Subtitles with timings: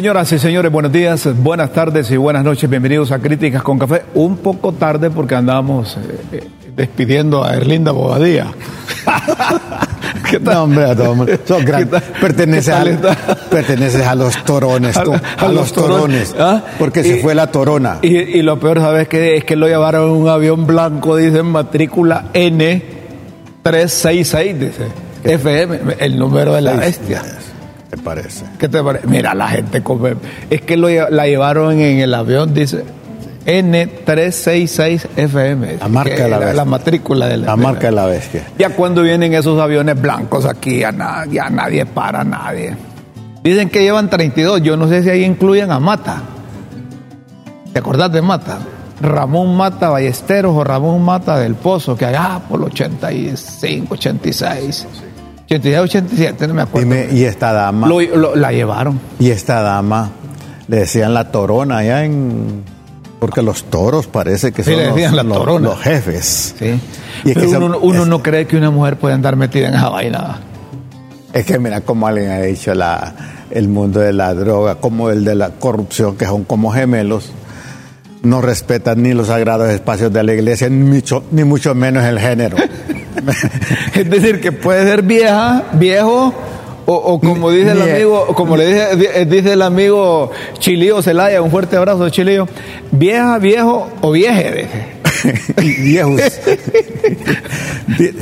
[0.00, 2.70] Señoras y señores, buenos días, buenas tardes y buenas noches.
[2.70, 4.00] Bienvenidos a Críticas con Café.
[4.14, 6.00] Un poco tarde porque andamos eh,
[6.32, 6.42] eh,
[6.74, 8.46] despidiendo a Erlinda Bobadía.
[10.30, 10.54] ¿Qué tal?
[10.54, 10.62] No,
[11.10, 11.36] hombre.
[12.18, 13.14] Perteneces, ¿Qué tal a, está?
[13.50, 15.12] perteneces a los torones, tú.
[15.12, 16.34] A- A, a los los torones.
[16.38, 16.62] ¿Ah?
[16.78, 17.98] Porque Y- se fue la torona.
[18.00, 19.36] Y, y lo peor, ¿sabes qué?
[19.36, 24.86] Es que lo llevaron en un avión blanco, dice matrícula N366, dice.
[25.24, 27.22] FM, el número de la bestia.
[27.90, 28.44] ¿Te parece?
[28.58, 29.06] ¿Qué te parece?
[29.08, 30.14] Mira, la gente come.
[30.48, 32.84] Es que lo la llevaron en el avión, dice
[33.46, 35.76] N366 FM.
[35.78, 36.64] La marca de la la, bestia.
[36.64, 38.44] matrícula de la La marca de la bestia.
[38.58, 42.76] Ya cuando vienen esos aviones blancos aquí, ya, na- ya nadie para, nadie.
[43.42, 46.22] Dicen que llevan 32, yo no sé si ahí incluyen a Mata.
[47.72, 48.58] ¿Te acordás de Mata?
[49.00, 54.86] Ramón Mata Ballesteros o Ramón Mata del Pozo, que allá por el 85, 86,
[55.52, 56.88] 86, 87, no me acuerdo.
[56.88, 59.00] Dime, y esta dama, Lo- lo- la llevaron.
[59.18, 60.10] y esta dama,
[60.68, 62.62] le decían la torona allá en...
[63.18, 65.68] Porque los toros parece que Sí, son le los, la los- torona.
[65.70, 66.54] los jefes.
[66.58, 66.80] Sí.
[67.24, 69.68] Y es que Pero son- uno, es- no cree que una mujer puede andar metida
[69.68, 70.38] en esa vaina.
[71.32, 73.12] Es que mira cómo alguien ha dicho la,
[73.50, 77.30] el mundo de la droga, como el de la corrupción, que son como gemelos,
[78.22, 82.18] no respetan ni los sagrados espacios de la iglesia, ni mucho, ni mucho menos el
[82.20, 82.56] género.
[83.94, 86.32] Es decir, que puede ser vieja, viejo,
[86.86, 91.40] o, o como dice el amigo, como le dice, di- dice el amigo Chilío Celaya,
[91.42, 92.48] un fuerte abrazo Chilío,
[92.90, 94.66] vieja, viejo o vieje.
[95.56, 96.20] viejos.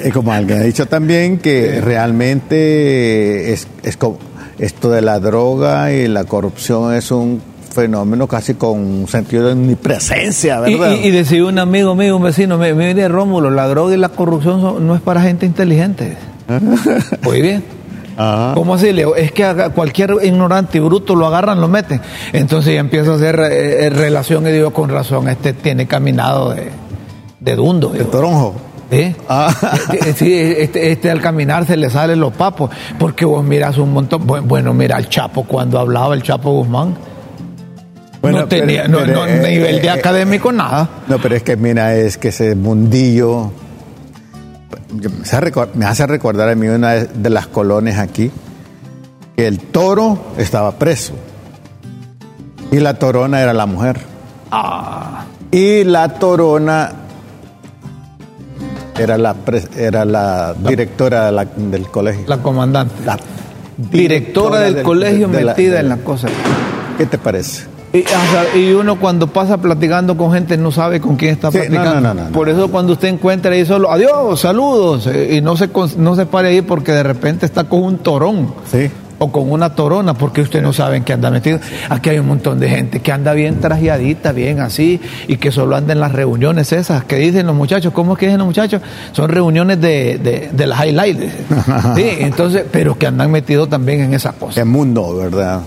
[0.05, 4.19] Y como alguien ha dicho también que realmente es, es como-
[4.59, 9.53] esto de la droga y la corrupción es un fenómeno casi con un sentido de
[9.53, 10.93] omnipresencia, ¿verdad?
[11.03, 14.09] y- y decía un amigo mío, un vecino, me mire Rómulo, la droga y la
[14.09, 16.17] corrupción son- no es para gente inteligente.
[17.23, 17.63] Muy bien.
[18.17, 18.53] Ajá.
[18.55, 19.15] ¿Cómo así, Leo?
[19.15, 22.01] Es que a cualquier ignorante y bruto lo agarran, lo meten.
[22.33, 26.53] Entonces ya empieza a hacer eh, eh, relación y digo, con razón, este tiene caminado
[26.55, 26.71] de,
[27.39, 27.91] de dundo.
[27.91, 28.07] Digo.
[28.07, 28.55] toronjo.
[29.29, 29.55] Ah.
[29.93, 33.93] Eh, Sí, este, este al caminar se le salen los papos, porque vos miras un
[33.93, 34.27] montón.
[34.27, 36.97] Bu- Bueno, mira el Chapo, cuando hablaba el Chapo Guzmán,
[38.21, 40.89] Bueno, no tenía pero- no, pero, no, eh, nivel de eh, académico, nada.
[41.07, 43.53] No, pero es que mira, es que ese mundillo
[45.75, 48.31] me hace, recordar a mí una de- las colonias aquí,
[49.37, 51.13] que el toro estaba preso
[52.73, 54.01] y la torona era la mujer.
[54.51, 56.93] Ah, Y la torona
[58.99, 62.25] era la, pres- era la directora de la- del colegio.
[62.27, 62.95] la comandante.
[63.05, 63.17] La
[63.77, 66.27] Directora del, colegio de metida de en la cosa.
[66.99, 67.67] ¿Qué te parece?
[68.55, 71.95] Y, uno cuando pasa platicando con gente no sabe con quién está Sí, platicando.
[71.95, 75.41] no, no, no, no, Por eso cuando usted encuentra ahí solo, adiós, saludos, eh, y
[75.41, 78.53] no se, no se pare ahí porque de repente está con un torón.
[78.71, 78.91] Sí.
[79.21, 81.59] O con una torona, porque usted no sabe en qué anda metido.
[81.89, 85.75] Aquí hay un montón de gente que anda bien trajeadita, bien así, y que solo
[85.75, 87.93] anda en las reuniones esas que dicen los muchachos.
[87.93, 88.81] ¿Cómo es que dicen los muchachos?
[89.11, 91.33] Son reuniones de, de, de las highlights.
[91.97, 94.55] Sí, entonces, pero que andan metidos también en esa cosa.
[94.61, 95.63] Qué mundo, ¿verdad?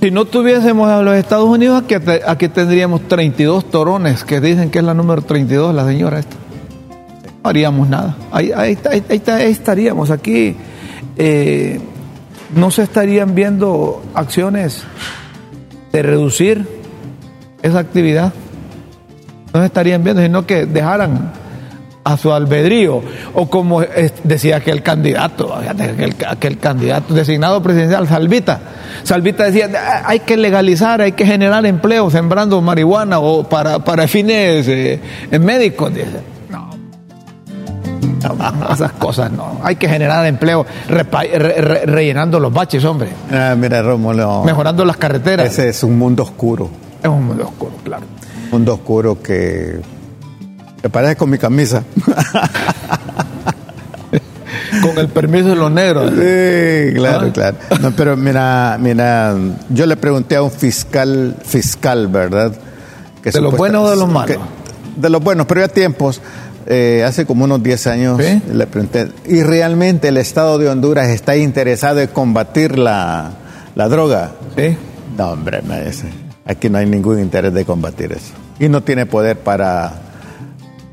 [0.00, 1.94] Si no tuviésemos a los Estados Unidos, aquí,
[2.26, 6.36] aquí tendríamos 32 torones, que dicen que es la número 32, la señora esta.
[7.44, 8.16] No haríamos nada.
[8.32, 10.10] Ahí, ahí ahí ahí estaríamos.
[10.10, 10.56] Aquí
[11.16, 11.80] eh,
[12.54, 14.84] no se estarían viendo acciones
[15.92, 16.66] de reducir
[17.60, 18.32] esa actividad.
[19.52, 21.32] No se estarían viendo, sino que dejaran
[22.02, 23.02] a su albedrío.
[23.34, 23.82] O como
[24.24, 28.60] decía aquel candidato, aquel, aquel candidato designado presidencial, Salvita.
[29.02, 34.08] Salvita decía, "Ah, hay que legalizar, hay que generar empleo sembrando marihuana o para, para
[34.08, 34.98] fines eh,
[35.40, 35.92] médicos.
[35.94, 36.20] Dice.
[36.50, 36.70] No.
[38.34, 39.60] No, esas cosas no.
[39.62, 43.08] Hay que generar empleo repa- re- re- rellenando los baches, hombre.
[43.32, 44.42] Ah, mira, Rómulo.
[44.44, 45.46] Mejorando las carreteras.
[45.46, 46.68] Ese es un mundo oscuro.
[47.02, 48.04] Es un mundo oscuro, claro.
[48.44, 49.80] Un mundo oscuro que.
[50.82, 51.82] ¿Te parece con mi camisa?
[54.82, 56.10] Con el permiso de los negros.
[56.10, 57.32] Sí, claro, Ah.
[57.32, 57.56] claro.
[57.82, 59.34] No, pero mira, mira,
[59.68, 62.52] yo le pregunté a un fiscal, fiscal, ¿verdad?
[63.22, 64.36] Que ¿De los buenos o de los malos?
[64.36, 66.20] que- de los buenos, pero ya tiempos,
[66.66, 68.40] eh, hace como unos 10 años, ¿Sí?
[68.52, 73.32] le pregunté, ¿y realmente el Estado de Honduras está interesado en combatir la,
[73.74, 74.32] la droga?
[74.56, 74.76] ¿Sí?
[75.18, 76.06] No, hombre, me dice,
[76.46, 78.32] aquí no hay ningún interés de combatir eso.
[78.58, 79.92] Y no tiene poder para,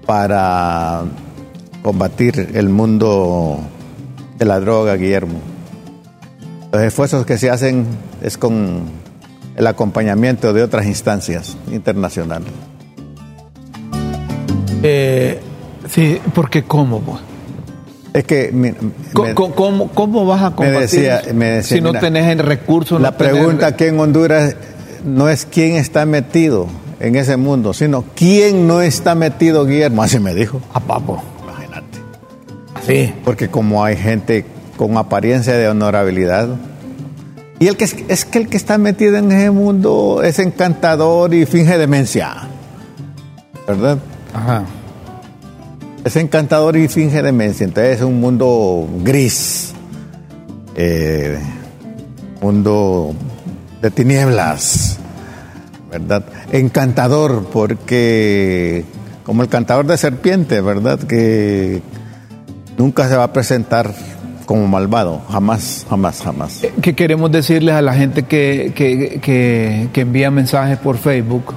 [0.08, 1.04] para
[1.84, 3.60] combatir el mundo
[4.40, 5.40] de la droga, Guillermo.
[6.72, 7.86] Los esfuerzos que se hacen
[8.24, 8.84] es con
[9.56, 12.50] el acompañamiento de otras instancias internacionales.
[14.84, 15.40] Eh,
[15.90, 17.00] sí, porque ¿cómo?
[17.02, 17.20] pues?
[18.14, 21.34] Es que me- me- ¿Cómo, cómo- cómo vas a combatir decía- eso?
[21.34, 22.98] me decía, si no mira, tenés el recurso?
[23.00, 24.56] la tenés- pregunta aquí en Honduras
[25.06, 26.68] no es quién está metido
[27.00, 30.04] en ese mundo, sino quién no está metido, Guillermo.
[30.04, 30.62] Así me dijo.
[30.74, 31.22] A papo.
[31.44, 32.00] Imagínate.
[32.86, 33.14] Sí.
[33.24, 34.46] Porque como hay gente
[34.78, 36.50] con apariencia de honorabilidad,
[37.60, 41.34] y el que es, es que el que está metido en ese mundo es encantador
[41.34, 42.48] y finge demencia.
[43.68, 43.98] ¿Verdad?
[44.34, 44.64] Ajá.
[46.04, 47.64] Es encantador y finge demencia.
[47.66, 49.74] Entonces es un mundo gris.
[50.76, 51.40] eh,
[52.42, 53.14] mundo
[53.82, 55.00] de tinieblas.
[55.90, 56.24] ¿Verdad?
[56.52, 58.86] Encantador porque
[59.26, 61.00] como el cantador de serpiente, ¿verdad?
[61.00, 61.82] Que
[62.78, 63.94] nunca se va a presentar
[64.46, 65.22] como malvado.
[65.30, 66.62] Jamás, jamás, jamás.
[66.82, 71.54] ¿Qué queremos decirles a la gente que, que, que- que envía mensajes por Facebook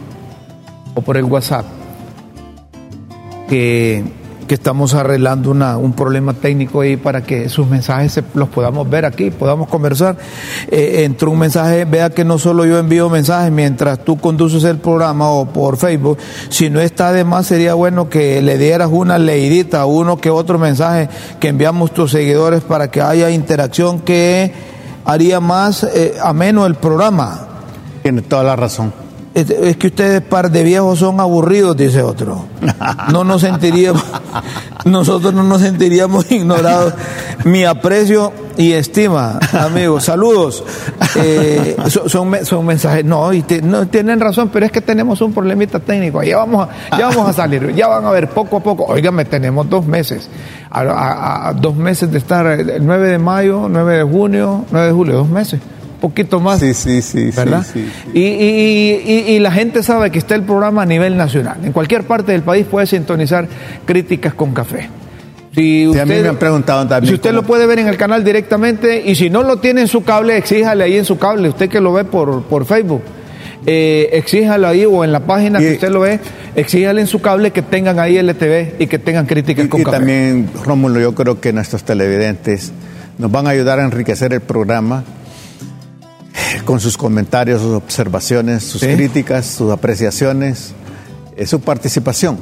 [0.95, 1.65] o por el WhatsApp?
[3.49, 4.03] Que,
[4.51, 8.91] que estamos arreglando una- un problema técnico ahí para que sus mensajes se- los podamos
[8.91, 10.17] ver aquí, podamos conversar.
[10.69, 14.79] Eh, entró un mensaje, vea que no solo yo envío mensajes mientras tú conduces el
[14.79, 16.19] programa o por Facebook,
[16.49, 20.59] si no está de más sería bueno que le dieras una leidita, uno que otro
[20.59, 21.09] mensaje
[21.39, 24.53] que enviamos tus seguidores para que haya interacción que
[25.05, 27.47] haría más eh, ameno el programa.
[28.03, 28.93] Tiene toda la razón.
[29.41, 32.45] Es, es que ustedes par de viejos son aburridos, dice otro.
[33.13, 34.05] No nos sentiríamos,
[34.85, 36.95] nosotros no nos sentiríamos ignorados.
[37.45, 40.05] Mi aprecio y estima, amigos.
[40.05, 40.63] Saludos.
[41.17, 43.05] Eh, son, son me- son mensajes.
[43.05, 46.23] No, y no, tienen razón, pero es que tenemos un problemita técnico.
[46.23, 47.75] Ya vamos, a, ya vamos a salir.
[47.75, 48.85] Ya van a ver poco a poco.
[48.85, 50.29] Óigame, tenemos dos meses.
[50.71, 55.15] A dos meses de estar, el 9 de mayo, 9 de junio, 9 de julio,
[55.17, 55.61] dos meses.
[56.01, 56.61] Poquito más.
[56.61, 57.65] Sí, sí, sí, ¿verdad?
[57.71, 58.11] sí, sí.
[58.19, 61.59] Y, y- y- y la gente sabe que está el programa a nivel nacional.
[61.63, 63.47] En cualquier parte del país puede sintonizar
[63.85, 64.89] críticas con café.
[65.55, 67.89] Si Sí, a mí me han preguntado también Si usted cómo- lo puede ver en
[67.89, 71.19] el canal directamente y si no lo tiene en su cable, exíjale ahí en su
[71.19, 71.49] cable.
[71.49, 73.03] Usted que lo ve por, por Facebook,
[73.67, 76.19] eh, exíjalo ahí o en la página que usted lo ve,
[76.55, 79.85] exíjale en su cable que tengan ahí LTV y que tengan críticas con Y, y
[79.85, 79.97] café.
[79.99, 82.73] también, Rómulo, yo creo que nuestros televidentes
[83.19, 85.03] nos van a ayudar a enriquecer el programa
[86.65, 88.89] con sus comentarios, sus observaciones, sus Sí.
[88.95, 90.73] críticas, sus apreciaciones,
[91.37, 92.39] eh, su participación.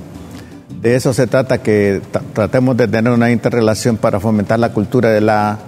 [0.83, 5.11] De eso se trata, que tra- tratemos de tener una interrelación para fomentar la cultura
[5.11, 5.59] de la,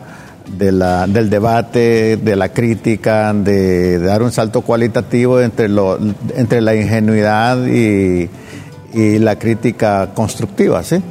[0.56, 5.98] de la- del debate, de la crítica, de, de dar un salto cualitativo entre, lo,
[6.36, 8.28] entre la ingenuidad y,
[8.94, 11.02] y la crítica constructiva, ¿sí?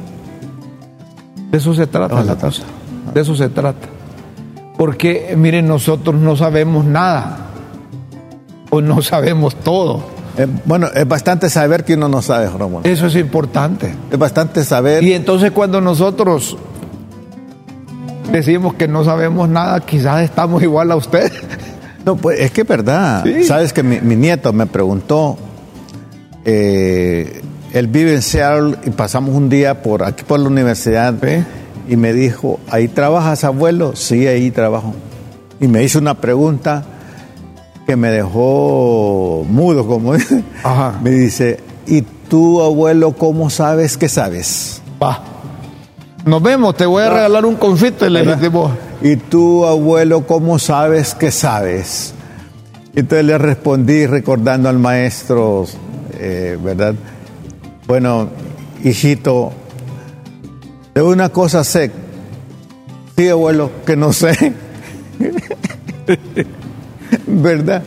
[1.50, 2.62] De eso se trata la cosa.
[3.12, 3.88] De eso se trata.
[4.80, 7.48] Porque, miren, nosotros no sabemos nada.
[8.70, 10.02] O no sabemos todo.
[10.38, 12.80] Eh, bueno, es bastante saber que uno no sabe, Rómulo.
[12.84, 13.94] Eso es importante.
[14.10, 15.04] Es bastante saber.
[15.04, 16.56] Y entonces cuando nosotros
[18.32, 21.30] decimos que no sabemos nada, quizás estamos igual a usted.
[22.06, 23.22] No, pues es que es verdad.
[23.24, 23.44] Sí.
[23.44, 25.36] Sabes que mi, mi nieto me preguntó,
[26.46, 27.42] eh,
[27.74, 31.12] él vive en Seattle y pasamos un día por aquí por la universidad.
[31.90, 33.96] Y me dijo, ¿ahí trabajas abuelo?
[33.96, 34.94] Sí, ahí trabajo.
[35.60, 36.84] Y me hizo una pregunta
[37.84, 40.44] que me dejó mudo, como dice.
[41.02, 44.80] Me dice, ¿y tú abuelo cómo sabes que sabes?
[45.02, 45.20] Va.
[46.24, 48.70] Nos vemos, te voy a regalar un confite, le dijimos.
[49.02, 52.14] ¿Y tú, abuelo, cómo sabes que sabes?
[52.94, 55.66] Entonces le respondí recordando al maestro,
[56.20, 56.94] eh, ¿verdad?
[57.88, 58.28] Bueno,
[58.84, 59.50] hijito,
[61.08, 61.90] de una cosa sé,
[63.16, 64.52] sí, abuelo, que no sé.
[67.26, 67.82] ¿Verdad?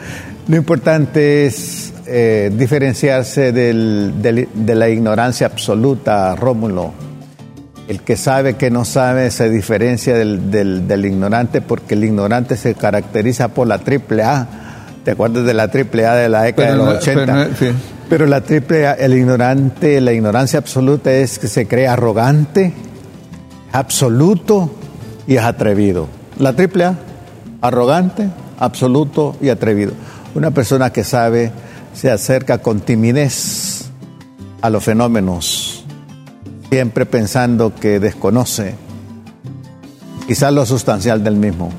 [0.47, 6.91] Lo importante es eh, diferenciarse del- del- de la ignorancia absoluta, Rómulo.
[7.87, 12.55] El que sabe que no sabe se diferencia del, del- del ignorante porque el ignorante
[12.57, 14.47] se caracteriza por la triple A.
[15.03, 17.25] ¿Te acuerdas de la triple A de la década Pero de los no- 80?
[17.25, 17.67] pero no- sí.
[18.09, 22.73] Pero la triple A, el ignorante, la ignorancia absoluta es que se cree arrogante,
[23.73, 24.69] absoluto
[25.27, 26.07] y es atrevido.
[26.39, 26.95] La triple A,
[27.61, 29.91] arrogante, absoluto y atrevido.
[30.35, 31.51] Una persona que sabe
[31.93, 33.89] se acerca con timidez
[34.61, 35.83] a los fenómenos,
[36.69, 38.75] siempre pensando que desconoce
[40.27, 41.69] quizás lo sustancial del mismo.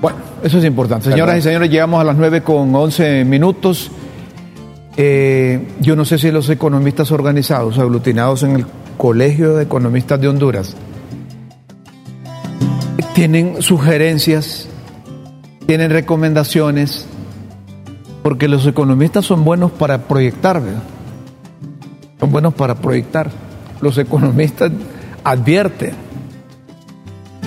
[0.00, 1.10] Bueno, eso es importante.
[1.10, 3.90] Señoras y señores, llegamos a las 9 con 11 minutos.
[4.96, 8.66] Eh, yo no sé si los economistas organizados, aglutinados en el
[8.96, 10.76] Colegio de Economistas de Honduras,
[13.14, 14.68] tienen sugerencias,
[15.66, 17.06] tienen recomendaciones,
[18.22, 20.62] porque los economistas son buenos para proyectar.
[22.18, 23.30] Son buenos para proyectar.
[23.80, 24.70] Los economistas
[25.24, 25.92] advierten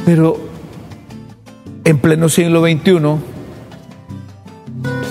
[0.05, 0.37] Pero
[1.85, 2.91] en pleno siglo XXI,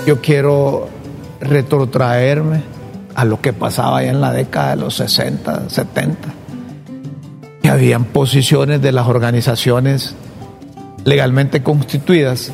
[0.06, 0.88] yo quiero
[1.40, 2.71] retrotraerme
[3.14, 6.16] a lo que pasaba allá en la década de los 60, 70,
[7.62, 10.14] que habían posiciones de las organizaciones
[11.04, 12.52] legalmente constituidas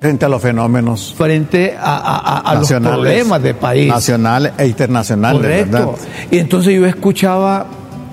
[0.00, 3.88] frente a los fenómenos frente a, a, a los problemas de país.
[3.88, 5.94] nacionales e internacionales correcto.
[6.30, 7.66] Y entonces yo escuchaba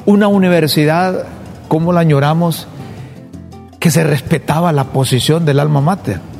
[0.05, 1.25] una universidad
[1.67, 2.67] como la añoramos
[3.79, 6.30] que se respetaba la posición del alma mater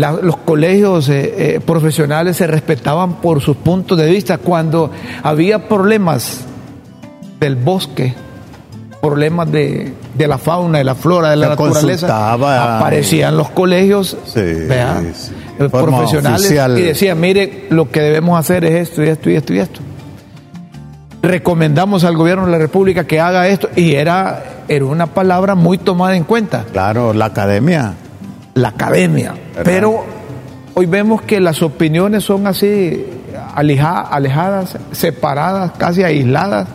[0.00, 4.38] los colegios eh, eh, profesionales se respetaban por sus puntos de vista.
[4.38, 4.90] Cuando
[5.22, 6.40] había problemas
[7.40, 8.14] del bosque,
[9.00, 15.12] problemas de, la fauna, de la flora, de la naturaleza, aparecían los colegios eh,
[15.70, 19.58] profesionales y decían, mire, lo que debemos hacer es esto y esto y esto y
[19.58, 19.80] esto.
[21.22, 25.78] Recomendamos al gobierno de la República que haga esto y era, era una palabra muy
[25.78, 26.64] tomada en cuenta.
[26.72, 27.94] Claro, la academia
[28.56, 29.34] la academia.
[29.62, 30.04] Pero
[30.74, 33.06] hoy vemos que las opiniones son así
[33.54, 36.66] alejadas, separadas, casi aisladas.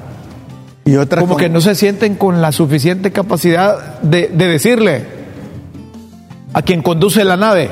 [0.85, 5.05] Y otras como que no se sienten con la suficiente capacidad de, decirle
[6.53, 7.69] a quien conduce la nave,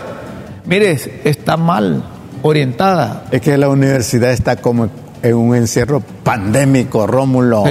[0.66, 2.04] mire, está mal
[2.42, 3.26] orientada.
[3.32, 4.90] Es que la universidad está como
[5.22, 7.64] en un encierro pandémico, Rómulo.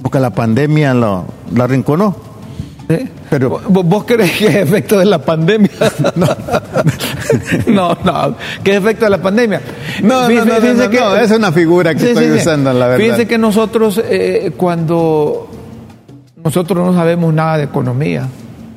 [0.00, 1.24] Porque la pandemia lo,
[1.54, 2.25] la arrinconó.
[3.30, 5.70] Pero, ¿Vos crees que es efecto de la pandemia?
[7.66, 9.60] no, no, ¿qué es efecto de la pandemia?
[10.02, 13.04] No, no, no, que, es una figura que estoy usando, la verdad.
[13.04, 15.50] Fíjense que nosotros, eh, cuando
[16.44, 18.28] nosotros no sabemos nada de economía,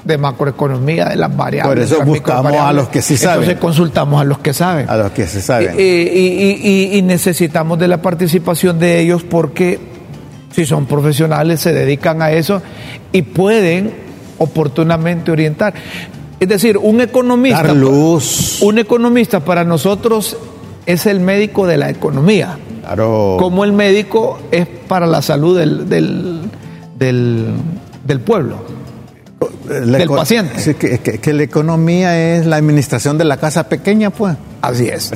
[0.04, 1.88] de macroeconomía, de las variables.
[1.88, 3.44] Por eso buscamos a los que sí saben.
[3.44, 4.89] Entonces consultamos a los que saben.
[4.89, 5.75] A los que se saben.
[5.78, 9.88] y, y necesitamos de la participación de ellos porque
[10.51, 12.62] si son profesionales, se dedican a eso
[13.12, 13.94] y pueden
[14.38, 15.74] oportunamente orientar.
[16.39, 17.74] Es decir, un economista,
[18.62, 20.38] un economista para nosotros
[20.86, 22.58] es el médico de la economía.
[22.82, 23.38] Claro.
[23.38, 25.88] Como el médico es para la salud del,
[26.98, 28.63] del, pueblo,
[29.68, 30.75] del paciente.
[30.75, 34.36] que, que, la economía es la administración de la casa pequeña, pues.
[34.62, 35.12] Así es.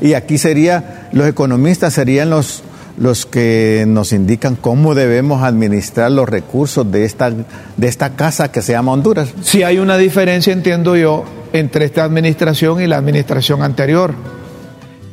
[0.00, 2.62] Y aquí sería, los economistas serían los
[2.98, 8.62] los que nos indican cómo debemos administrar los recursos de esta, de esta casa que
[8.62, 9.34] se llama Honduras.
[9.42, 14.14] Si hay una diferencia, entiendo yo, entre esta administración y la administración anterior,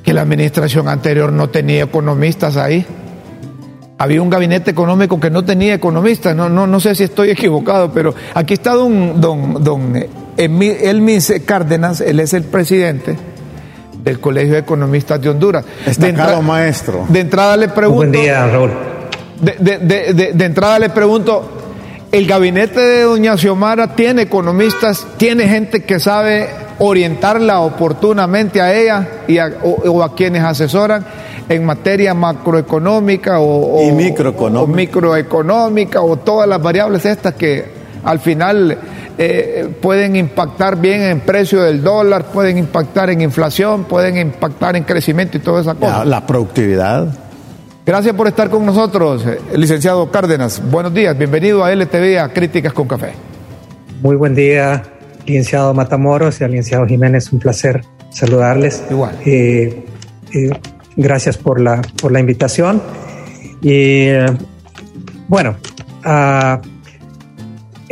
[0.04, 2.86] que la administración anterior no tenía economistas ahí.
[3.98, 7.92] Había un gabinete económico que no tenía economistas, no, no, no sé si estoy equivocado,
[7.92, 9.94] pero aquí está don, don, don
[10.38, 13.33] Elmis Cárdenas, él es el presidente
[14.04, 15.66] del Colegio de Economistas de Honduras.
[15.86, 17.06] Destacado maestro.
[17.08, 17.98] De entrada le pregunto.
[17.98, 18.72] Buen día, Raúl.
[19.40, 21.50] De, entrada le pregunto,
[22.12, 29.08] ¿el gabinete de doña Xiomara tiene economistas, tiene gente que sabe orientarla oportunamente a ella
[29.28, 31.06] y o, a quienes asesoran
[31.48, 34.72] en materia macroeconómica o, y microeconómica.
[34.72, 37.66] o microeconómica o todas las variables estas que
[38.04, 38.78] al final
[39.17, 44.84] eh, pueden impactar bien en precio del dólar, pueden impactar en inflación, pueden impactar en
[44.84, 46.03] crecimiento y toda esa cosa.
[46.05, 47.08] La, productividad.
[47.86, 50.62] Gracias por estar con nosotros, eh, licenciado Cárdenas.
[50.72, 53.13] Buenos días, bienvenido a LTV, a Críticas con Café.
[54.01, 54.84] Muy buen día,
[55.25, 58.84] licenciado Matamoros y al licenciado Jiménez, un placer saludarles.
[58.89, 59.15] Igual.
[59.25, 59.84] Eh,
[60.96, 62.82] gracias por la, por la invitación.
[63.62, 64.08] Y
[65.27, 65.55] bueno,
[66.05, 66.73] uh,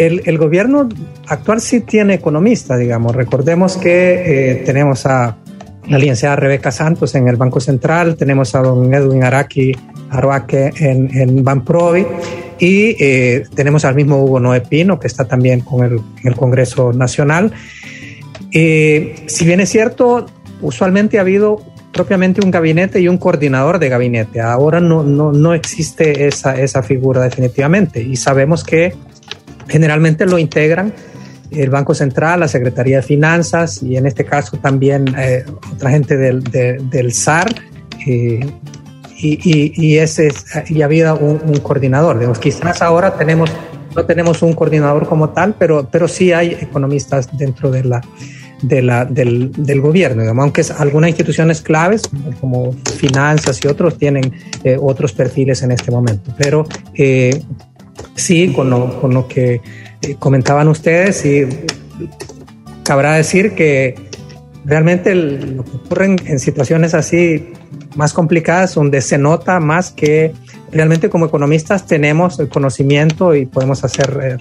[0.08, 0.90] el, gobierno
[1.28, 3.16] actual sí tiene economistas, digamos.
[3.16, 5.38] Recordemos que eh, tenemos a
[5.88, 9.76] la licenciada Rebeca Santos en el Banco Central, tenemos a don Edwin Araki
[10.10, 12.06] Arroaque en, Banprovi
[12.60, 17.52] y eh, tenemos al mismo Hugo Noé Pino que está también con el Congreso Nacional.
[18.52, 20.26] Eh, si bien es cierto,
[20.62, 21.62] usualmente ha habido
[21.94, 24.42] propiamente un gabinete y un coordinador de gabinete.
[24.42, 28.94] Ahora no, no, no existe esa, esa figura definitivamente y sabemos que
[29.72, 30.94] Generalmente lo integran
[31.52, 36.18] el Banco Central, la Secretaría de Finanzas y en este caso también eh, otra gente
[36.18, 37.54] del, del SAR.
[38.06, 38.46] Eh,
[39.24, 40.30] y, y, ese
[40.68, 42.18] y había un, un coordinador.
[42.18, 43.52] Digamos, quizás ahora tenemos,
[43.96, 48.02] no tenemos un coordinador como tal, pero, pero sí hay economistas dentro de la,
[48.64, 52.02] de la, del, del gobierno, digamos, aunque algunas instituciones claves
[52.40, 56.34] como finanzas y otros tienen eh, otros perfiles en este momento.
[56.38, 56.66] Pero
[58.16, 59.62] sí, con lo, que
[60.02, 61.48] eh, comentaban ustedes, y
[62.84, 63.96] cabrá decir que
[64.66, 67.54] realmente lo que ocurre en, situaciones así
[67.96, 70.34] más complicadas, donde se nota más que
[70.72, 74.38] realmente como economistas tenemos el conocimiento y podemos hacer eh,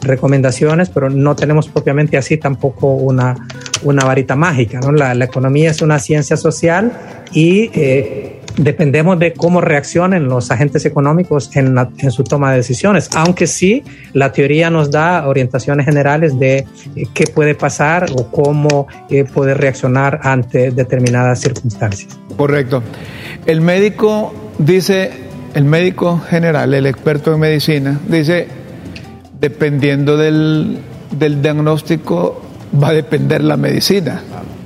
[0.00, 3.36] recomendaciones, pero no tenemos propiamente así tampoco una,
[3.82, 4.80] una varita mágica.
[4.80, 4.92] ¿no?
[4.92, 6.92] La, la economía es una ciencia social
[7.32, 12.58] y eh, dependemos de cómo reaccionen los agentes económicos en, la, en, su toma de
[12.58, 13.82] decisiones, aunque sí
[14.12, 19.58] la teoría nos da orientaciones generales de eh, qué puede pasar o cómo eh, poder
[19.58, 22.18] reaccionar ante determinadas circunstancias.
[22.36, 22.82] Correcto.
[23.46, 25.10] El médico dice,
[25.54, 28.46] el médico general, el experto en medicina, dice,
[29.40, 30.78] dependiendo del,
[31.10, 32.40] del diagnóstico
[32.82, 34.22] va a depender la medicina.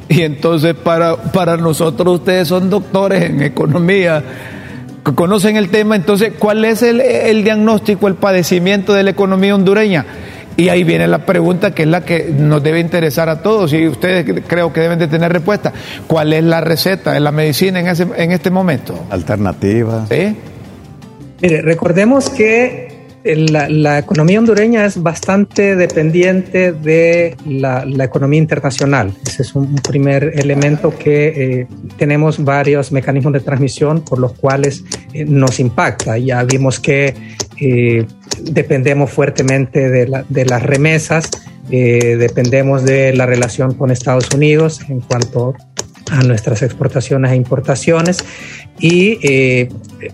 [0.18, 4.22] Y entonces para, para nosotros ustedes son doctores en economía,
[5.14, 10.06] conocen el tema, entonces ¿cuál es el, el, diagnóstico, el padecimiento de la economía hondureña?
[10.56, 13.86] Y ahí viene la pregunta que es la que nos debe interesar a todos y
[13.86, 15.72] ustedes creo que deben de tener respuesta.
[16.08, 19.06] ¿Cuál es la receta de la medicina en, ese, en este momento?
[19.08, 20.06] Alternativa.
[20.10, 20.36] ¿Sí?
[21.40, 22.87] Mire, recordemos que
[23.24, 29.12] la, economía hondureña es bastante dependiente de la, la, economía internacional.
[29.26, 31.26] Ese es un primer elemento que
[31.60, 36.18] eh, tenemos varios mecanismos de transmisión por los cuales eh, nos impacta.
[36.18, 37.14] Ya vimos que
[37.60, 38.06] eh,
[38.42, 41.30] dependemos fuertemente de, la, de las remesas,
[41.68, 45.54] dependemos de la relación con Estados Unidos en cuanto
[46.10, 48.24] a nuestras exportaciones e importaciones
[48.80, 49.68] y eh,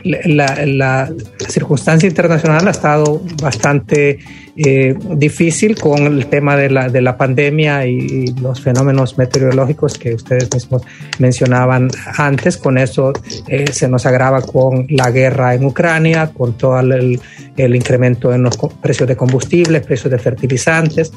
[0.05, 1.13] la, la,
[1.49, 4.19] circunstancia internacional ha estado bastante
[4.57, 10.15] eh, difícil con el tema de la, de la pandemia y, los fenómenos meteorológicos que
[10.15, 10.83] ustedes mismos
[11.19, 12.57] mencionaban antes.
[12.57, 13.13] Con eso
[13.49, 17.21] eh, se nos agrava con la guerra en Ucrania, con todo el,
[17.57, 21.13] el incremento en los precios de combustibles, precios de fertilizantes.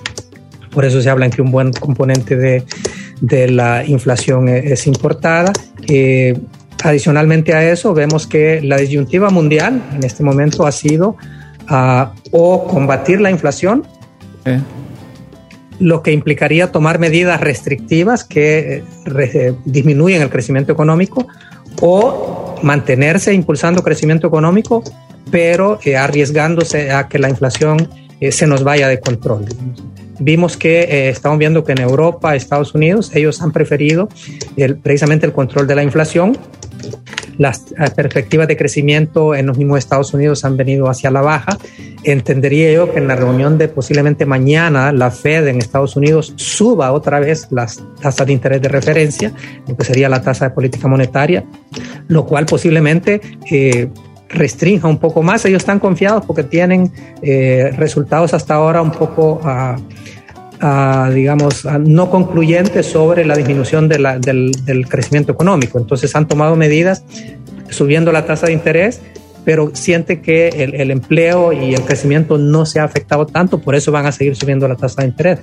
[0.72, 2.64] Por eso se habla en que un buen componente de,
[3.22, 5.52] de la inflación es importada.
[5.88, 6.38] Eh,
[6.84, 11.16] adicionalmente a eso, vemos que la disyuntiva mundial en este momento ha sido
[11.70, 13.86] uh, o combatir la inflación,
[14.46, 14.60] eh.
[15.80, 21.28] lo que implicaría tomar medidas restrictivas que re disminuyen el crecimiento económico,
[21.82, 24.84] o mantenerse impulsando crecimiento económico,
[25.30, 29.46] pero eh, arriesgándose a que la inflación eh, se nos vaya de control.
[30.20, 34.10] Vimos que eh, estamos viendo que en Europa, Estados Unidos, ellos han preferido
[34.56, 36.38] el, precisamente el control de la inflación.
[37.38, 41.58] Las perspectivas de crecimiento en los mismos Estados Unidos han venido hacia la baja.
[42.04, 46.92] Entendería yo que en la reunión de posiblemente mañana la Fed en Estados Unidos suba
[46.92, 49.34] otra vez las tasas de interés de referencia,
[49.68, 51.44] lo que sería la tasa de política monetaria,
[52.08, 53.90] lo cual posiblemente eh,
[54.30, 55.46] restrinja un poco más.
[55.46, 59.80] Ellos están confiados porque tienen eh, resultados hasta ahora un poco, uh,
[60.62, 65.80] uh, digamos, no concluyentes sobre la disminución de la, del, del, crecimiento económico.
[65.80, 67.04] Entonces han tomado medidas
[67.70, 69.02] subiendo la tasa de interés,
[69.46, 73.76] pero siente que el, el, empleo y el crecimiento no se ha afectado tanto, por
[73.76, 75.40] eso van a seguir subiendo la tasa de interés.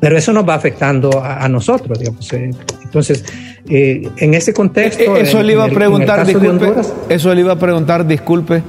[0.00, 2.32] Pero eso nos va afectando a, a nosotros, digamos.
[2.32, 2.50] Eh,
[2.84, 3.24] entonces,
[3.68, 5.16] eh, en ese contexto.
[5.16, 6.72] Eso le iba a preguntar, disculpe.
[7.08, 8.62] Eso le iba a preguntar, disculpe.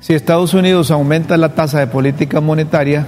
[0.00, 3.06] Si Estados Unidos aumenta la tasa de política monetaria,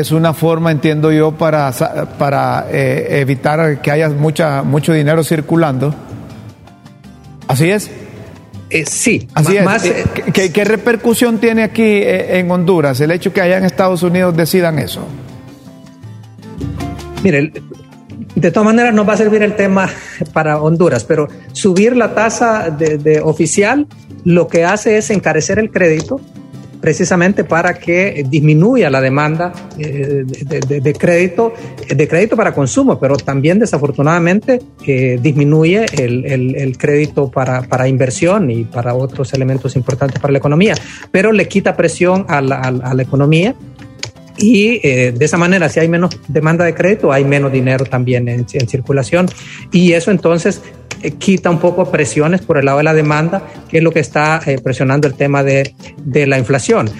[0.00, 1.72] es una forma, entiendo yo, para,
[2.18, 5.94] para eh, evitar que haya mucha, mucho dinero circulando.
[7.46, 7.90] ¿Así es?
[8.70, 9.64] Eh, sí, así es.
[9.64, 9.82] Más,
[10.32, 14.78] ¿Qué, ¿Qué, repercusión tiene aquí en Honduras el hecho que allá en Estados Unidos decidan
[14.78, 15.06] eso?
[17.22, 17.52] Mire,
[18.34, 19.88] de todas maneras, no va a servir el tema
[20.32, 23.86] para Honduras, pero subir la tasa de, de oficial
[24.24, 26.20] lo que hace es encarecer el crédito
[26.80, 31.52] precisamente para que disminuya la demanda eh, de, crédito,
[31.88, 38.50] de crédito para consumo, pero también desafortunadamente eh, disminuye el, el, crédito para, para, inversión
[38.50, 40.74] y para otros elementos importantes para la economía,
[41.10, 43.54] pero le quita presión a la, a, economía
[44.36, 48.28] y eh, de esa manera, si hay menos demanda de crédito, hay menos dinero también
[48.28, 49.26] en circulación.
[49.72, 50.62] Y eso entonces
[51.02, 54.00] eh, quita un poco presiones por el lado de la demanda, que es lo que
[54.00, 56.90] está eh, presionando el tema de, de la inflación.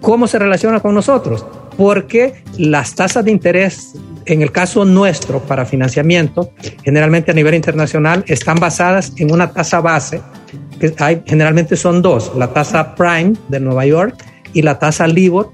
[0.00, 1.44] ¿Cómo se relaciona con nosotros?
[1.76, 3.94] Porque las tasas de interés
[4.26, 6.52] en el caso nuestro para financiamiento,
[6.84, 10.20] generalmente a nivel internacional, están basadas en una tasa base,
[10.78, 14.16] que hay, generalmente son dos, la tasa prime de Nueva York
[14.52, 15.52] y la tasa LIBOR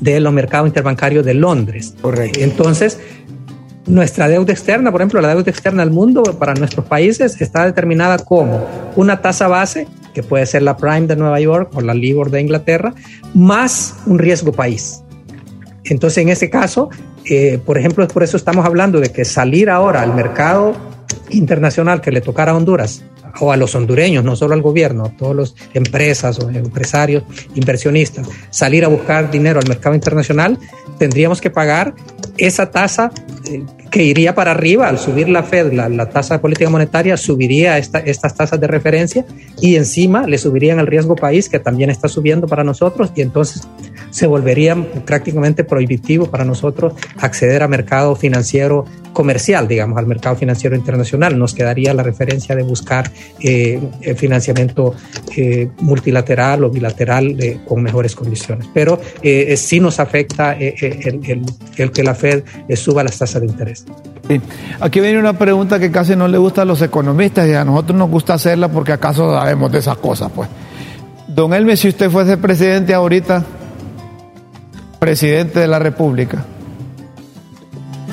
[0.00, 1.94] de los mercados interbancarios de Londres.
[2.00, 2.40] Correcto.
[2.40, 3.00] Entonces,
[3.88, 8.18] nuestra deuda externa, por ejemplo, la deuda externa del mundo para nuestros países está determinada
[8.18, 8.64] como
[8.96, 12.40] una tasa base, que puede ser la Prime de Nueva York o la LIBOR de
[12.40, 12.94] Inglaterra,
[13.34, 15.02] más un riesgo país.
[15.84, 16.90] Entonces, en ese caso,
[17.24, 20.76] eh, por ejemplo, por eso estamos hablando de que salir ahora al mercado
[21.30, 23.04] internacional que le tocara a Honduras
[23.40, 27.22] o a los hondureños, no solo al gobierno, a todas las empresas o empresarios,
[27.54, 30.58] inversionistas, salir a buscar dinero al mercado internacional,
[30.98, 31.94] tendríamos que pagar
[32.36, 33.10] esa tasa
[33.50, 37.78] eh, que iría para arriba al subir la Fed, la, tasa de política monetaria, subiría
[37.78, 39.24] estas tasas de referencia
[39.60, 43.66] y encima le subirían el riesgo país que también está subiendo para nosotros y entonces
[44.10, 50.76] se volvería prácticamente prohibitivo para nosotros acceder a mercado financiero comercial, digamos, al mercado financiero
[50.76, 51.38] internacional.
[51.38, 53.80] Nos quedaría la referencia de buscar eh,
[54.16, 54.94] financiamiento
[55.36, 58.68] eh, multilateral o bilateral con mejores condiciones.
[58.72, 61.44] Pero eh, sí nos afecta el,
[61.76, 62.44] el, que la Fed
[62.76, 63.77] suba las tasas de interés.
[64.80, 67.98] Aquí viene una pregunta que casi no le gusta a los economistas y a nosotros
[67.98, 70.48] nos gusta hacerla porque acaso sabemos de esas cosas, pues.
[71.28, 73.44] Don Elmer, si usted fuese presidente ahorita,
[74.98, 76.44] presidente de la República,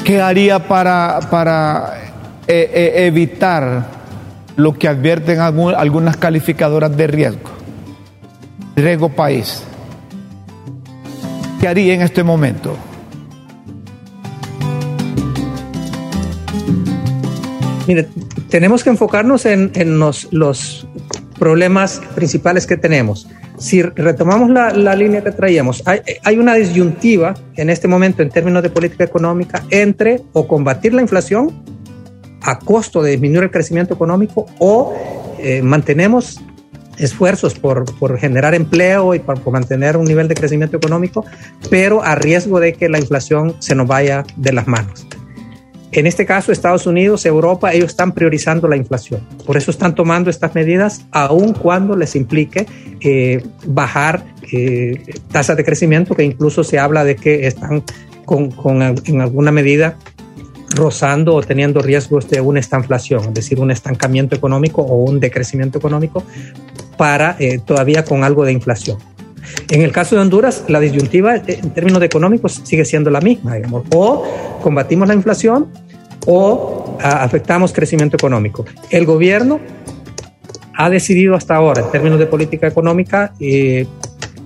[0.04, 1.98] ¿qué haría para, para
[2.48, 3.86] eh, eh, evitar
[4.56, 7.50] lo que advierten algunas calificadoras de riesgo?
[8.76, 9.64] Riesgo país.
[11.60, 12.78] ¿Qué haría en este momento?
[17.88, 18.08] Mire,
[18.50, 20.88] tenemos que enfocarnos en, los, los,
[21.38, 23.28] problemas principales que tenemos.
[23.58, 28.30] Si retomamos la, la línea que traíamos, hay, hay, una disyuntiva en este momento en
[28.30, 31.52] términos de política económica entre o combatir la inflación
[32.42, 34.94] a costo de disminuir el crecimiento económico o
[35.40, 36.40] eh, mantenemos
[36.98, 41.26] esfuerzos por, por, generar empleo y por, por, mantener un nivel de crecimiento económico,
[41.70, 45.06] pero a riesgo de que la inflación se nos vaya de las manos.
[45.96, 49.22] En este caso, Estados Unidos, Europa, ellos están priorizando la inflación.
[49.46, 52.66] Por eso están tomando estas medidas, aun cuando les implique
[53.00, 57.82] eh, bajar eh, tasas de crecimiento, que incluso se habla de que están
[58.26, 58.52] con,
[59.06, 59.98] en alguna medida
[60.72, 65.78] rozando o teniendo riesgos de una estanflación, es decir, un estancamiento económico o un decrecimiento
[65.78, 66.24] económico
[66.98, 68.98] para eh, todavía con algo de inflación.
[69.70, 73.84] En el caso de Honduras, la disyuntiva en términos económicos sigue siendo la misma, digamos.
[73.94, 74.26] O
[74.62, 75.68] combatimos la inflación
[76.26, 78.66] o afectamos crecimiento económico.
[78.90, 79.60] El gobierno
[80.78, 83.88] ha decidido hasta ahora, en términos de política económica, eh,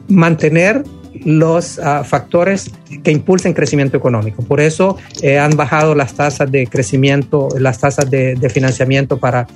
[0.07, 0.83] mantener
[1.25, 2.71] los ah, factores
[3.03, 4.43] que impulsen crecimiento económico.
[4.43, 9.47] Por eso eh, han bajado las tasas de crecimiento, las tasas de, de, financiamiento para,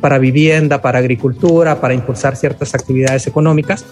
[0.00, 3.84] para vivienda, para agricultura, para impulsar ciertas actividades económicas.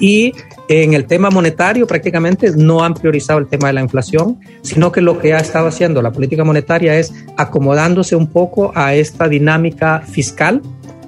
[0.00, 0.32] Y
[0.68, 5.00] en el tema monetario prácticamente no han priorizado el tema de la inflación, sino que
[5.00, 10.00] lo que ha estado haciendo la política monetaria es acomodándose un poco a esta dinámica
[10.00, 10.62] fiscal.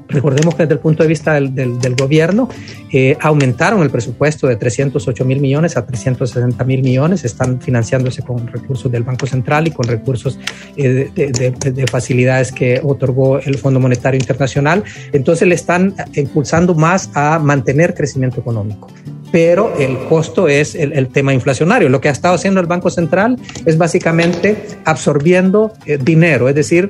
[0.07, 2.49] Recordemos que desde el punto de vista del, gobierno
[2.93, 8.47] eh, aumentaron el presupuesto de 308 mil millones a 360 mil millones, están financiándose con
[8.47, 10.39] recursos del Banco Central y con recursos
[10.77, 14.85] eh, de, de, facilidades que otorgó el Fondo Monetario Internacional.
[15.13, 18.89] Entonces le están impulsando más a mantener crecimiento económico
[19.35, 21.89] pero el costo es el, el, tema inflacionario.
[21.89, 26.89] Lo que ha estado haciendo el Banco Central es básicamente absorbiendo eh, dinero, es decir,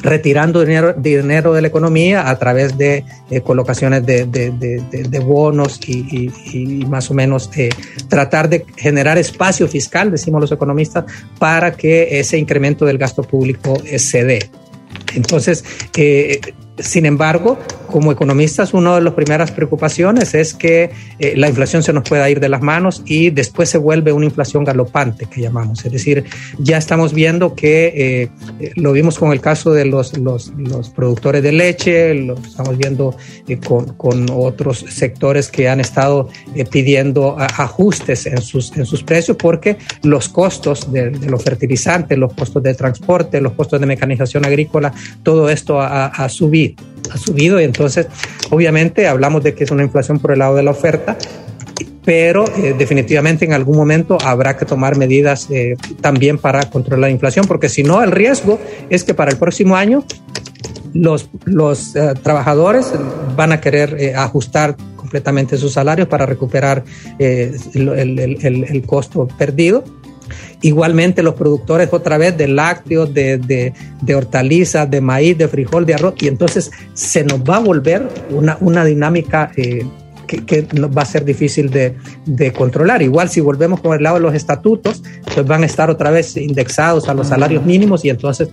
[0.00, 5.80] retirando dinero, dinero de la economía a través de eh, colocaciones de, de, de, bonos
[5.84, 7.70] y, y, más o menos eh,
[8.08, 11.06] tratar de generar espacio fiscal, decimos los economistas,
[11.40, 14.48] para que ese incremento del gasto público se dé.
[15.16, 15.64] Entonces,
[15.96, 16.40] eh,
[16.78, 21.92] sin embargo, como economistas, una de las primeras preocupaciones es que eh, la inflación se
[21.92, 25.84] nos pueda ir de las manos y después se vuelve una inflación galopante, que llamamos.
[25.84, 26.24] Es decir,
[26.58, 30.50] ya estamos viendo que eh, lo vimos con el caso de los, los,
[30.94, 36.28] productores de leche, lo estamos viendo eh, con, con, otros sectores que han estado
[36.70, 42.62] pidiendo ajustes en sus, en sus precios porque los costos de, los fertilizantes, los costos
[42.62, 46.63] de transporte, los costos de mecanización agrícola, todo esto ha subido
[47.10, 48.06] ha subido y entonces
[48.50, 51.16] obviamente hablamos de que es una inflación por el lado de la oferta,
[52.04, 57.10] pero eh, definitivamente en algún momento habrá que tomar medidas eh, también para controlar la
[57.10, 60.04] inflación, porque si no, el riesgo es que para el próximo año
[60.92, 62.92] los, los uh, trabajadores
[63.36, 66.84] van a querer eh, ajustar completamente sus salarios para recuperar
[67.18, 67.88] el,
[68.38, 69.84] el costo perdido
[70.64, 75.84] Igualmente los productores otra vez de lácteos, de, de, de, hortalizas, de maíz, de frijol,
[75.84, 79.86] de arroz, y entonces se nos va a volver una, una dinámica eh,
[80.26, 83.02] que, que, va a ser difícil de, de, controlar.
[83.02, 85.02] Igual si volvemos con el lado de los estatutos,
[85.34, 88.48] pues van a estar otra vez indexados a los salarios mínimos y entonces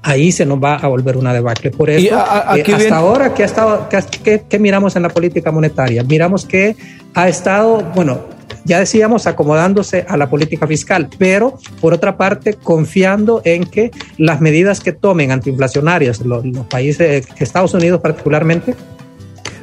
[0.00, 1.70] ahí se nos va a volver una debacle.
[1.70, 5.10] Por eso, a, eh, hasta ahora, ¿qué, ha estado, qué, qué, ¿qué miramos en la
[5.10, 6.02] política monetaria?
[6.02, 6.76] Miramos que
[7.12, 8.20] ha estado, bueno,
[8.64, 14.40] ya decíamos, acomodándose a la política fiscal, pero por otra parte, confiando en que las
[14.40, 18.74] medidas que tomen antiinflacionarias los, países, Estados Unidos particularmente,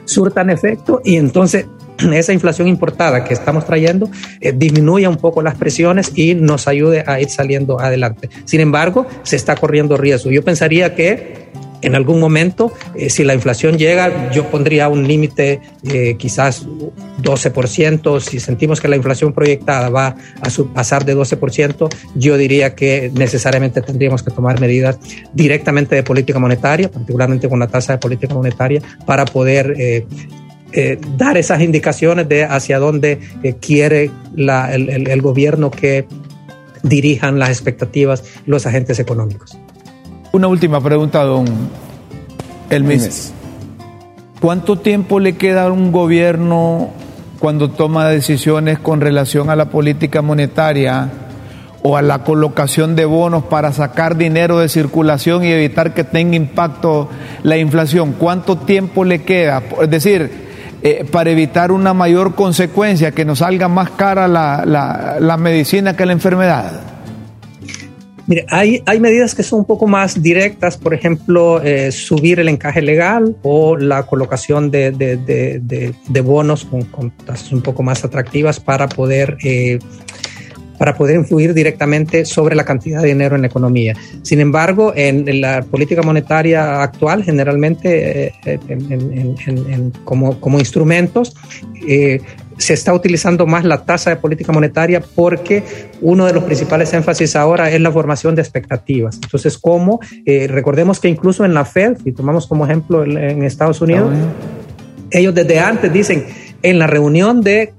[0.05, 1.67] surtan efecto y entonces
[2.13, 4.09] esa inflación importada que estamos trayendo
[4.41, 8.29] eh, disminuya un poco las presiones y nos ayude a ir saliendo adelante.
[8.45, 10.31] Sin embargo, se está corriendo riesgo.
[10.31, 11.49] Yo pensaría que
[11.81, 16.65] en algún momento, eh, si la inflación llega, yo pondría un límite eh, quizás
[17.21, 18.19] 12%.
[18.19, 23.81] Si sentimos que la inflación proyectada va a pasar de 12%, yo diría que necesariamente
[23.81, 24.99] tendríamos que tomar medidas
[25.33, 30.05] directamente de política monetaria, particularmente con la tasa de política monetaria, para poder eh,
[31.17, 33.19] dar esas indicaciones de hacia dónde
[33.59, 36.05] quiere el, el, gobierno que
[36.83, 39.57] dirijan las expectativas los agentes económicos.
[40.31, 41.45] Una última pregunta, don
[42.69, 43.33] Elmis.
[44.39, 46.91] ¿Cuánto tiempo le queda a un gobierno
[47.39, 51.09] cuando toma decisiones con relación a la política monetaria
[51.81, 56.35] o a la colocación de bonos para sacar dinero de circulación y evitar que tenga
[56.35, 57.09] impacto
[57.41, 58.13] la inflación?
[58.13, 59.63] ¿Cuánto tiempo le queda?
[59.81, 60.29] Es decir,
[60.83, 65.97] eh, para evitar una mayor consecuencia, que nos salga más cara la, la, la medicina
[65.97, 66.88] que la enfermedad?
[68.29, 72.47] Mire, hay, hay, medidas que son un poco más directas, por ejemplo, eh, subir el
[72.47, 78.05] encaje legal o la colocación de, de, de, bonos con, con, tasas un poco más
[78.05, 79.79] atractivas para poder eh,
[80.77, 83.95] para poder influir directamente sobre la cantidad de dinero en la economía.
[84.21, 91.35] Sin embargo, en, la política monetaria actual, generalmente eh, como, como, instrumentos,
[92.59, 95.63] se está utilizando más la tasa de política monetaria porque
[96.01, 99.15] uno de los principales énfasis ahora es la formación de expectativas.
[99.23, 103.79] Entonces, como eh, recordemos que incluso en la Fed, si tomamos como ejemplo en Estados
[103.81, 104.13] Unidos,
[105.09, 106.25] ellos desde antes dicen,
[106.61, 107.73] en la reunión de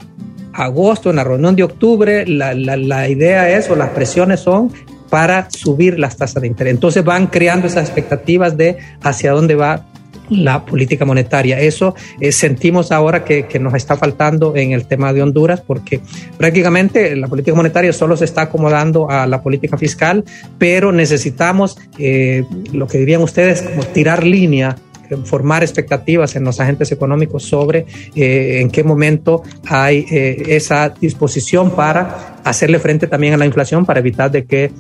[0.55, 4.73] agosto, en la reunión de octubre, la, la, la idea es o las presiones son
[5.11, 6.73] para subir las tasas de interés.
[6.73, 9.90] Entonces van creando esas expectativas de hacia dónde va
[10.31, 11.61] la política monetaria.
[11.61, 16.01] Eso eh, sentimos ahora que, nos está faltando en el tema de Honduras porque
[16.39, 20.25] prácticamente la política monetaria solo se está acomodando a la política fiscal,
[20.59, 24.77] pero necesitamos eh, lo que dirían ustedes como tirar línea
[25.25, 31.71] formar expectativas en los agentes económicos sobre eh, en qué momento hay eh, esa disposición
[31.73, 34.71] para hacerle frente también a la inflación para evitar de que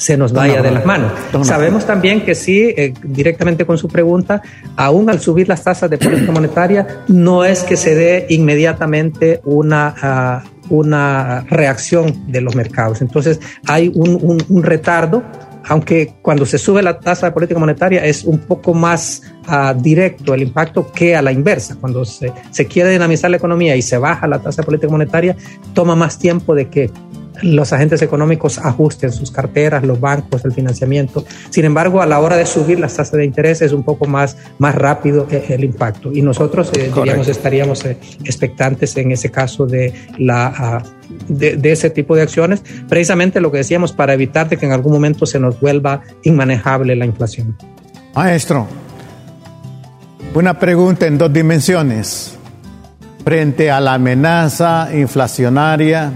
[0.00, 1.12] se nos vaya no, de las manos.
[1.30, 4.40] No, Sabemos también que sí, eh, directamente con su pregunta,
[4.74, 10.42] aún al subir las tasas de política monetaria, no es que se dé inmediatamente una,
[10.70, 13.02] uh, una reacción de los mercados.
[13.02, 15.22] Entonces hay un, un, un retardo
[15.68, 20.32] aunque cuando se sube la tasa de política monetaria es un poco más uh, directo
[20.32, 21.76] el impacto que a la inversa.
[21.78, 25.36] Cuando se, se, quiere dinamizar la economía y se baja la tasa de política monetaria,
[25.74, 26.90] toma más tiempo de que
[27.42, 31.24] los agentes económicos ajusten sus carteras, los bancos, el financiamiento.
[31.50, 34.36] Sin embargo, a la hora de subir las tasas de interés es un poco más,
[34.58, 36.10] más rápido el impacto.
[36.12, 41.72] Y nosotros, eh, diríamos, estaríamos eh, expectantes en ese caso de, la, uh, de, de,
[41.72, 45.26] ese tipo de acciones, precisamente lo que decíamos, para evitar de que en algún momento
[45.26, 47.56] se nos vuelva inmanejable la inflación.
[48.14, 48.66] Maestro,
[50.34, 52.36] una pregunta en dos dimensiones.
[53.24, 56.12] Frente a la amenaza inflacionaria,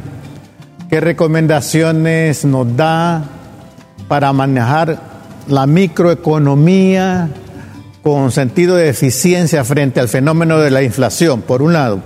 [0.90, 3.24] ¿Qué recomendaciones nos da
[4.06, 4.98] para manejar
[5.48, 7.28] la microeconomía
[8.02, 12.00] con sentido de eficiencia frente al fenómeno de la inflación, por un lado?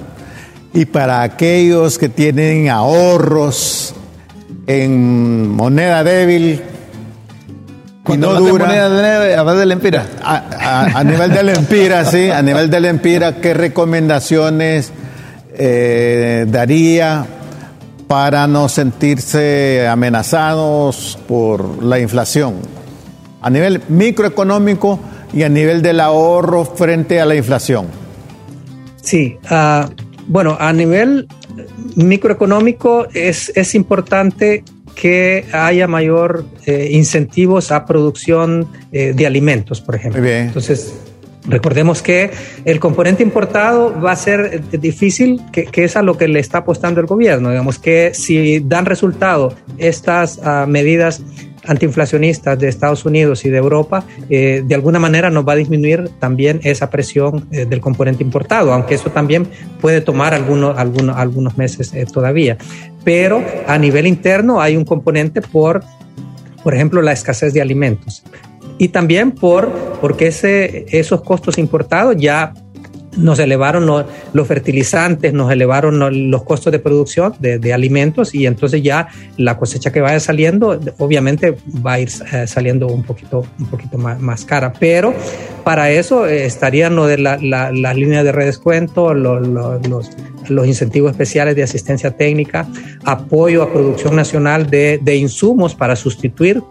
[0.72, 3.94] Y para aquellos que tienen ahorros
[4.66, 6.62] en moneda débil,
[8.04, 10.06] cuando no dura, moneda débil, a nivel del empira.
[10.22, 14.92] A, a, a, nivel del empira, sí, a nivel del empira, ¿qué recomendaciones
[15.60, 17.26] eh, daría
[18.08, 22.56] para no sentirse amenazados por la inflación,
[23.42, 24.98] a nivel microeconómico
[25.32, 27.86] y a nivel del ahorro frente a la inflación.
[29.02, 29.88] Sí, uh,
[30.26, 31.28] bueno, a nivel
[31.96, 39.94] microeconómico es, es importante que haya mayor eh, incentivos a producción eh, de alimentos, por
[39.94, 40.20] ejemplo.
[40.20, 40.46] Muy bien.
[40.46, 40.92] Entonces,
[41.48, 42.30] Recordemos que
[42.64, 46.58] el componente importado va a ser difícil, que, que, es a lo que le está
[46.58, 47.50] apostando el gobierno.
[47.50, 51.22] Digamos que si dan resultado estas uh, medidas
[51.68, 56.10] antiinflacionistas de Estados Unidos y de Europa, eh, de alguna manera nos va a disminuir
[56.18, 59.46] también esa presión eh, del componente importado, aunque eso también
[59.80, 62.56] puede tomar algunos, algunos, algunos meses eh, todavía.
[63.04, 65.82] Pero a nivel interno hay un componente por,
[66.64, 68.22] por ejemplo, la escasez de alimentos
[68.78, 72.52] y también por, porque ese, esos costos importados ya
[73.18, 79.08] nos elevaron los, fertilizantes, nos elevaron los costos de producción de, alimentos y entonces ya
[79.36, 83.98] la cosecha que vaya saliendo, obviamente va a ir eh, saliendo un poquito, un poquito
[83.98, 84.72] más, cara.
[84.78, 85.12] Pero
[85.64, 90.10] para eso eh, estarían las la, líneas de redescuento, los,
[90.66, 92.66] incentivos especiales de asistencia técnica,
[93.04, 96.62] apoyo a producción nacional de insumos para sustituir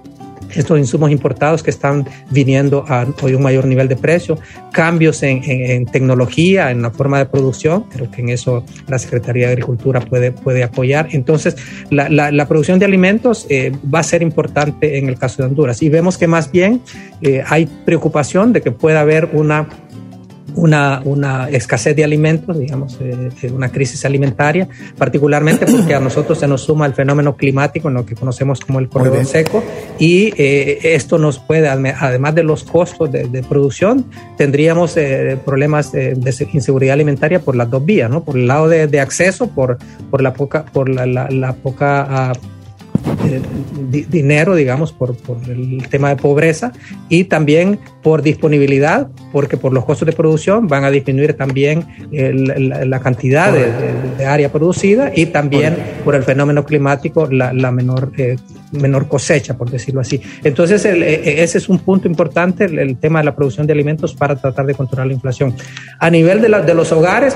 [0.54, 4.38] estos insumos importados que están viniendo a hoy un mayor nivel de precio,
[4.72, 9.54] cambios en, tecnología, en la forma de producción, creo que en eso la Secretaría de
[9.54, 11.10] Agricultura puede, puede apoyar.
[11.12, 11.56] Entonces,
[11.90, 15.90] la, producción de alimentos eh, va a ser importante en el caso de Honduras y
[15.90, 16.82] vemos que más bien
[17.22, 19.68] eh, hay preocupación de que pueda haber una
[20.58, 24.68] una, una escasez de alimentos, digamos, eh, eh, una crisis alimentaria,
[24.98, 28.80] particularmente porque a nosotros se nos suma el fenómeno climático, en lo que conocemos como
[28.80, 29.64] el corredor seco,
[30.00, 34.96] y eh, esto nos puede, además de los costos de, producción, tendríamos
[35.46, 36.18] problemas de,
[36.54, 38.24] inseguridad alimentaria por las dos vías, ¿no?
[38.24, 39.78] Por el lado de, acceso, por,
[40.10, 42.34] por la poca, por la, la, poca ah,
[43.26, 43.42] eh,
[44.10, 45.16] dinero, digamos, por,
[45.48, 46.72] el tema de pobreza
[47.10, 53.00] y también por disponibilidad, porque por los costos de producción van a disminuir también la,
[53.00, 58.38] cantidad de, área producida y también por el fenómeno climático la, menor, eh,
[58.72, 60.22] menor cosecha, por decirlo así.
[60.44, 64.36] Entonces, eh, ese es un punto importante, el, tema de la producción de alimentos para
[64.36, 65.54] tratar de controlar la inflación.
[66.00, 67.36] A nivel de, de los hogares,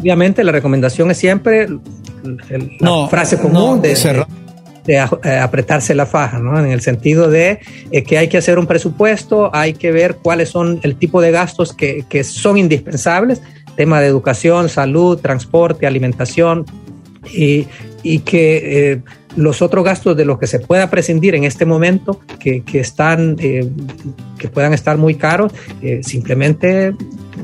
[0.00, 1.68] obviamente la recomendación es siempre
[2.80, 3.96] la frase común de,
[4.84, 6.58] de eh, apretarse la faja, ¿no?
[6.58, 10.50] En el sentido de eh, que hay que hacer un presupuesto, hay que ver cuáles
[10.50, 13.40] son el tipo de gastos que, que son indispensables,
[13.76, 16.66] tema de educación, salud, transporte, alimentación,
[17.32, 17.66] y,
[18.02, 19.02] y que eh,
[19.36, 23.34] los otros gastos de los que se pueda prescindir en este momento, que, que están,
[23.36, 25.52] que puedan estar muy caros,
[26.02, 26.94] simplemente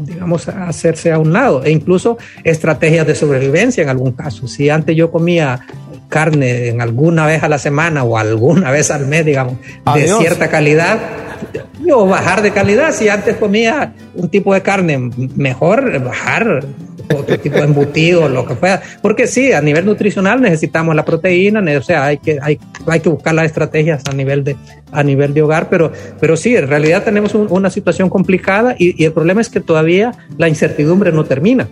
[0.05, 4.47] digamos, hacerse a un lado e incluso estrategias de sobrevivencia en algún caso.
[4.47, 5.67] Si antes yo comía
[6.11, 9.55] carne en alguna vez a la semana o alguna vez al mes, digamos,
[9.95, 10.99] de cierta calidad,
[11.91, 12.93] o bajar de calidad.
[12.93, 16.67] Si antes comía un tipo de carne, mejor bajar
[17.15, 18.83] otro tipo de embutido, lo que fuera.
[19.03, 23.09] Porque sí, a nivel nutricional necesitamos la proteína, o sea, hay que, hay, hay que
[23.09, 24.57] buscar las estrategias a nivel de,
[24.93, 29.07] a nivel de hogar, pero, pero sí, en realidad tenemos una situación complicada y, y
[29.07, 31.69] el problema es que todavía la incertidumbre no termina.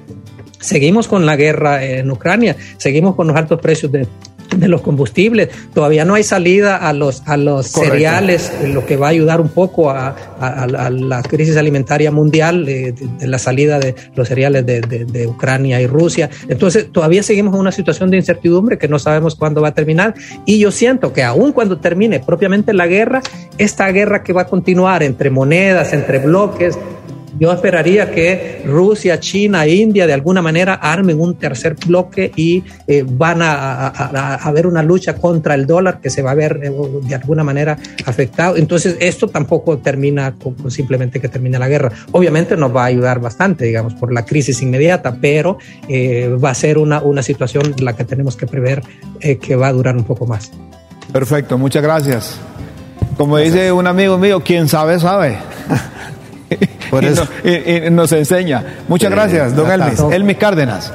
[0.60, 4.06] Seguimos con la guerra en Ucrania, seguimos con los altos precios de,
[4.66, 9.10] los combustibles, todavía no hay salida a los, a los cereales, lo que va a
[9.10, 10.16] ayudar un poco a,
[10.90, 16.30] la crisis alimentaria mundial, de, la salida de los cereales de, Ucrania y Rusia.
[16.48, 20.14] Entonces, todavía seguimos en una situación de incertidumbre que no sabemos cuándo va a terminar.
[20.46, 23.20] Y yo siento que aun cuando termine propiamente la guerra,
[23.58, 26.78] esta guerra que va a continuar entre monedas, entre bloques,
[27.38, 33.04] yo esperaría que Rusia, China, India de alguna manera armen un tercer bloque y eh,
[33.06, 33.88] van a,
[34.36, 36.72] haber una lucha contra el dólar que se va a ver eh,
[37.02, 38.56] de alguna manera afectado.
[38.56, 41.92] Entonces, esto tampoco termina con, simplemente que termine la guerra.
[42.12, 46.54] Obviamente nos va a ayudar bastante, digamos, por la crisis inmediata, pero eh, va a
[46.54, 48.82] ser una, una situación la que tenemos que prever
[49.18, 50.50] que va a durar un poco más.
[51.12, 52.38] Perfecto, muchas gracias.
[53.16, 55.38] Como dice un amigo mío, quien sabe, sabe.
[56.90, 57.26] Por eso.
[57.44, 58.64] y, nos enseña.
[58.88, 60.00] Muchas gracias, don Elmis.
[60.10, 60.92] Elmis Cárdenas,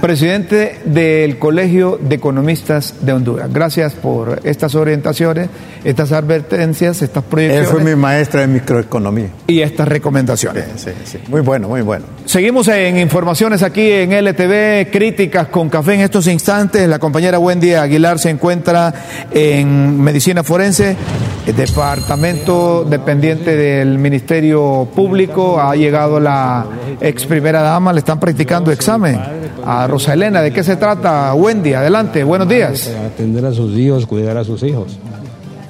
[0.00, 3.52] presidente del Colegio de Economistas de Honduras.
[3.52, 5.48] Gracias por estas orientaciones,
[5.84, 7.68] estas advertencias, estas proyecciones.
[7.68, 9.28] Él fue mi maestra de microeconomía.
[9.46, 10.64] Y estas recomendaciones.
[10.76, 12.06] Sí, sí, Muy bueno, muy bueno.
[12.24, 16.88] Seguimos en informaciones aquí en LTV, críticas con café en estos instantes.
[16.88, 18.94] La compañera Wendy Aguilar se encuentra
[19.30, 20.96] en medicina forense,
[21.46, 25.60] departamento dependiente del Ministerio Público.
[25.60, 26.66] Ha llegado la
[27.00, 29.18] ex primera dama, le están practicando examen
[29.64, 30.42] a Rosa Elena.
[30.42, 31.74] ¿De qué se trata, Wendy?
[31.74, 32.90] Adelante, buenos días.
[33.06, 34.98] Atender a sus hijos, cuidar a sus hijos.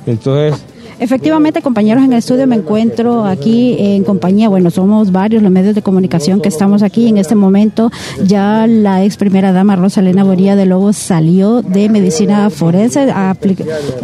[0.07, 0.65] Entonces,
[1.01, 5.75] Efectivamente, compañeros en el estudio, me encuentro aquí en compañía, bueno, somos varios los medios
[5.75, 7.91] de comunicación que estamos aquí en este momento.
[8.25, 13.13] Ya la ex primera dama Rosalena Boría de Lobos salió de medicina forense,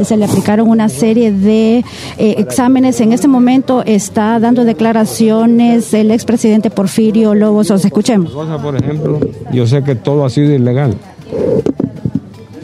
[0.05, 1.78] se le aplicaron una serie de
[2.18, 3.01] eh, exámenes.
[3.01, 7.70] En este momento está dando declaraciones el expresidente Porfirio Lobos.
[7.70, 8.32] Os escuchemos.
[8.32, 9.18] Por ejemplo,
[9.53, 10.95] yo sé que todo ha sido ilegal.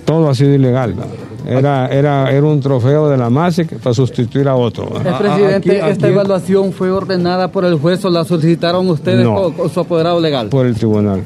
[0.04, 0.94] Todo ha sido ilegal.
[1.46, 4.88] Era, era, era un trofeo de la MASIC para sustituir a otro.
[5.04, 9.80] El presidente, ¿esta evaluación fue ordenada por el juez o la solicitaron ustedes o, su
[9.80, 10.48] apoderado legal?
[10.48, 11.22] Por el tribunal.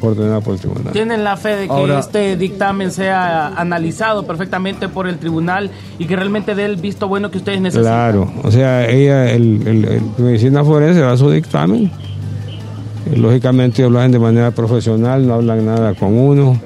[0.00, 0.92] Ordenada por el tribunal.
[0.92, 6.16] ¿Tienen la fe de que este dictamen sea analizado perfectamente por el tribunal y que
[6.16, 7.92] realmente dé el visto bueno que ustedes necesitan?
[7.92, 11.92] Claro, o sea, ella, el, el, medicina forense da su dictamen
[13.16, 16.60] Lógicamente ellos lo hacen de manera profesional, no hablan nada con uno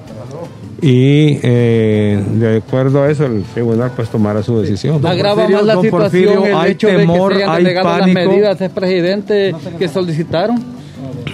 [0.82, 5.04] y eh, de acuerdo a eso el tribunal pues tomará su decisión.
[5.06, 7.98] Agrava más la situación el hecho temor, de que se hayan hay pánico.
[7.98, 10.60] las medidas del presidente que solicitaron.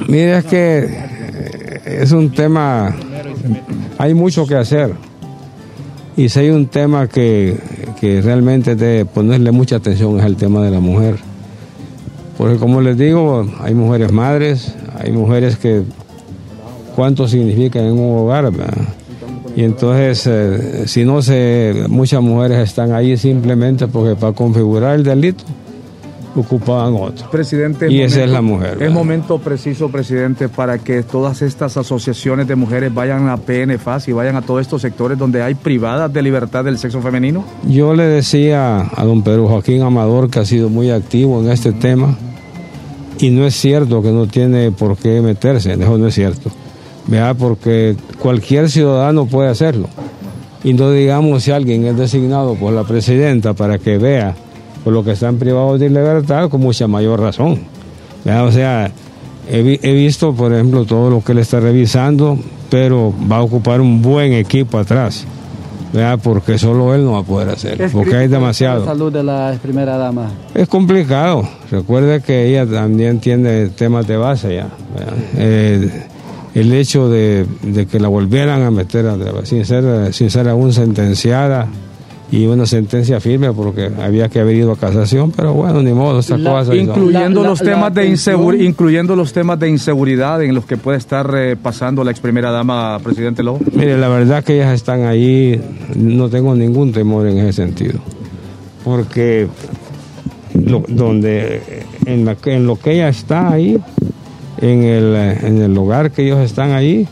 [0.06, 2.94] Mira, es que eh, es un tema,
[3.96, 4.92] hay mucho que hacer.
[6.14, 7.56] Y si hay un tema que,
[7.98, 11.16] que realmente debe ponerle mucha atención es el tema de la mujer.
[12.36, 15.84] Porque como les digo, hay mujeres madres, hay mujeres que
[16.94, 18.52] cuánto significan en un hogar.
[19.58, 25.02] Y entonces, eh, si no se, muchas mujeres están ahí simplemente porque para configurar el
[25.02, 25.42] delito
[26.36, 27.28] ocupaban otro.
[27.28, 28.80] Presidente, y esa es la mujer.
[28.80, 34.12] Es momento preciso, presidente, para que todas estas asociaciones de mujeres vayan a PNFAS y
[34.12, 37.44] vayan a todos estos sectores donde hay privadas de libertad del sexo femenino.
[37.68, 41.72] Yo le decía a don Pedro Joaquín Amador que ha sido muy activo en este
[41.72, 42.16] tema
[43.18, 46.52] y no es cierto que no tiene por qué meterse, eso no es cierto.
[47.08, 49.88] Vea, porque cualquier ciudadano puede hacerlo.
[50.62, 54.34] Y no digamos si alguien es designado por la presidenta para que vea
[54.84, 57.60] por lo que están privados de libertad, con mucha mayor razón.
[58.24, 58.44] ¿Vea?
[58.44, 58.90] O sea,
[59.50, 62.38] he, he, visto, por ejemplo, todo lo que él está revisando,
[62.70, 65.26] pero va a ocupar un buen equipo atrás.
[65.92, 66.18] ¿Vea?
[66.18, 68.80] Porque solo él no va a poder hacerlo, porque hay demasiado.
[68.80, 70.30] La salud de la primera dama.
[70.54, 71.48] Es complicado.
[71.70, 74.68] Recuerde que ella también tiene temas de base ya.
[75.36, 76.06] Eh,
[76.54, 77.46] el hecho de,
[77.90, 81.68] que la volvieran a meter a, sin, ser, sin ser aún sentenciada
[82.30, 86.20] y una sentencia firme porque había que haber ido a casación, pero bueno, ni modo,
[86.20, 86.74] esta cosa.
[86.74, 88.06] Incluyendo, los temas de
[88.60, 92.50] incluyendo los temas de inseguridad en los que puede estar eh, pasando la ex primera
[92.50, 93.60] dama, presidente Lobo.
[93.72, 95.58] Mire, la verdad que ellas están ahí,
[95.96, 97.98] no tengo ningún temor en ese sentido,
[98.84, 99.48] porque
[100.54, 101.62] donde
[102.04, 103.78] en, en lo que ella está ahí,
[104.60, 107.06] en el, en el lugar que ellos están ahí.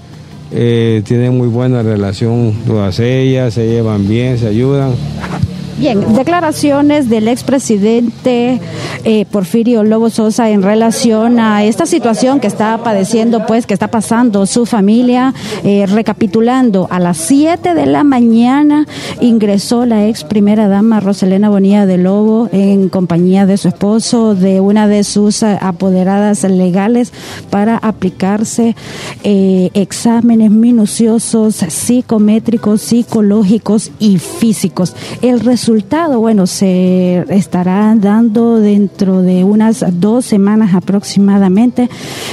[0.53, 4.93] Eh, tienen muy buena relación todas ellas, se llevan bien, se ayudan.
[5.79, 8.63] Bien, declaraciones del expresidente
[9.05, 13.89] eh, Porfirio Lobo Sosa en relación a esta situación que está padeciendo, pues, que está
[13.89, 15.35] pasando su familia.
[15.65, 18.87] Eh, recapitulando, a las 7 de la mañana
[19.21, 24.61] ingresó la ex primera dama Roselena Bonilla de Lobo en compañía de su esposo, de
[24.61, 27.13] una de sus eh, apoderadas legales,
[27.51, 28.75] para aplicarse
[29.23, 34.95] exámenes minuciosos, psicométricos, psicológicos y físicos.
[35.21, 35.66] El resultado,
[36.19, 41.91] bueno, se estará dando dentro de unas dos semanas aproximadamente.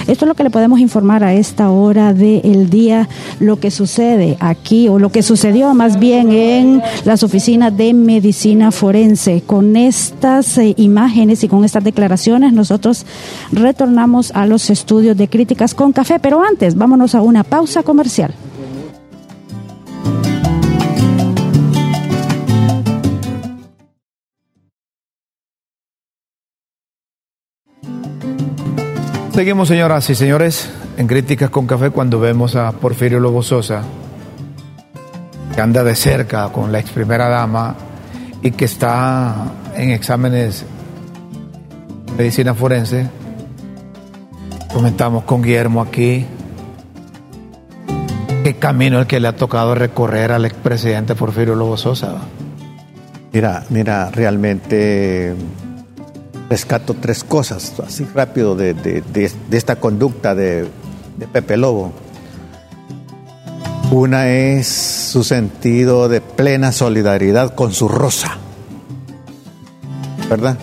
[0.07, 3.09] Esto es lo que le podemos informar a esta hora del día,
[3.39, 8.71] lo que sucede aquí o lo que sucedió más bien en las oficinas de medicina
[8.71, 9.41] forense.
[9.45, 13.05] Con estas eh, imágenes y con estas declaraciones, nosotros
[13.51, 18.34] retornamos a los estudios de críticas con café, pero antes vámonos a una pausa comercial.
[29.34, 33.81] Seguimos, señoras y señores, en Críticas con Café cuando vemos a Porfirio Lobo Sosa,
[35.55, 37.75] que anda de cerca con la ex primera dama
[38.43, 39.34] y que está
[39.75, 40.65] en exámenes
[42.05, 43.09] de medicina forense.
[44.71, 46.27] Comentamos con Guillermo aquí
[48.43, 52.17] qué camino el que le ha tocado recorrer al expresidente Porfirio Lobo Sosa.
[53.31, 55.36] Mira, mira, realmente
[56.54, 59.01] rescato tres cosas, así rápido, de,
[59.49, 60.68] esta conducta de,
[61.32, 61.91] Pepe Lobo.
[63.89, 68.38] Una es su sentido de plena solidaridad con su rosa,
[70.30, 70.60] ¿verdad?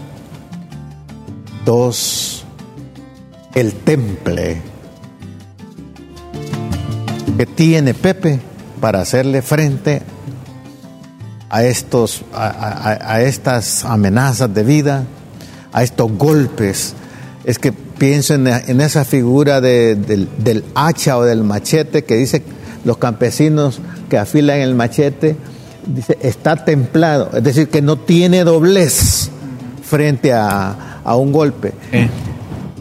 [1.64, 2.45] Dos,
[3.57, 4.62] el temple
[7.36, 8.38] que tiene Pepe
[8.80, 10.03] para hacerle frente
[11.49, 15.05] a, estos, a estas amenazas de vida
[15.72, 16.94] a estos golpes.
[17.44, 22.42] Es que pienso en, esa figura del, hacha o del machete que dice
[22.84, 25.36] los campesinos que afilan el machete,
[25.86, 29.30] dice, está templado, es decir, que no tiene doblez
[29.82, 31.72] frente a, un golpe.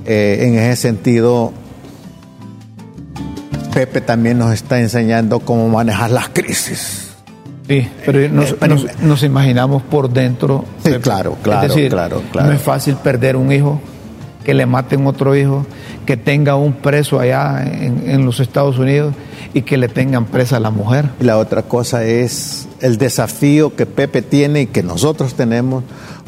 [0.06, 1.54] Eh, en ese sentido,
[3.74, 6.99] Pepe también nos está enseñando cómo manejar las crisis.
[7.70, 8.28] Sí, pero
[9.02, 10.66] nos, imaginamos por dentro.
[10.84, 13.80] Sí, claro, claro, es decir, claro, No es fácil perder un hijo,
[14.44, 15.66] que le maten otro hijo,
[16.06, 19.14] que tenga un preso allá en, los Estados Unidos
[19.54, 21.10] y que le tengan presa a la mujer.
[21.20, 25.84] La otra cosa es el desafío que Pepe tiene y que nosotros tenemos,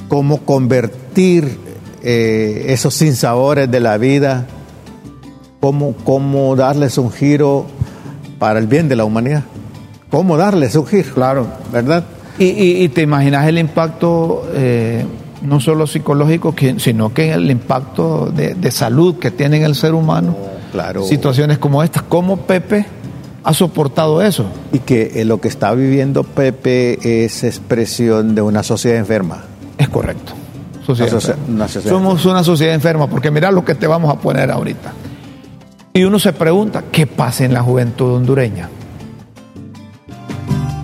[0.07, 1.57] cómo convertir
[2.03, 4.47] eh, esos sinsabores de la vida
[5.61, 7.67] cómo, cómo darles un giro
[8.39, 9.43] para el bien de la humanidad.
[10.11, 11.13] ¿Cómo darles un giro?
[11.13, 11.47] Claro.
[11.71, 12.03] ¿Verdad?
[12.37, 15.05] Y, te imaginas el impacto eh,
[15.43, 20.35] no solo psicológico, sino que el impacto de, salud que tiene en el ser humano.
[20.71, 21.03] Claro.
[21.03, 22.03] Situaciones como estas.
[22.03, 22.85] ¿Cómo Pepe
[23.43, 24.45] ha soportado eso?
[24.73, 29.43] Y que eh, lo que está viviendo Pepe es expresión de una sociedad enferma.
[29.77, 30.33] Es correcto.
[31.87, 34.93] Somos una sociedad enferma, porque mira lo que te vamos a poner ahorita.
[35.93, 38.69] Y uno se pregunta, ¿qué pasa en la juventud hondureña?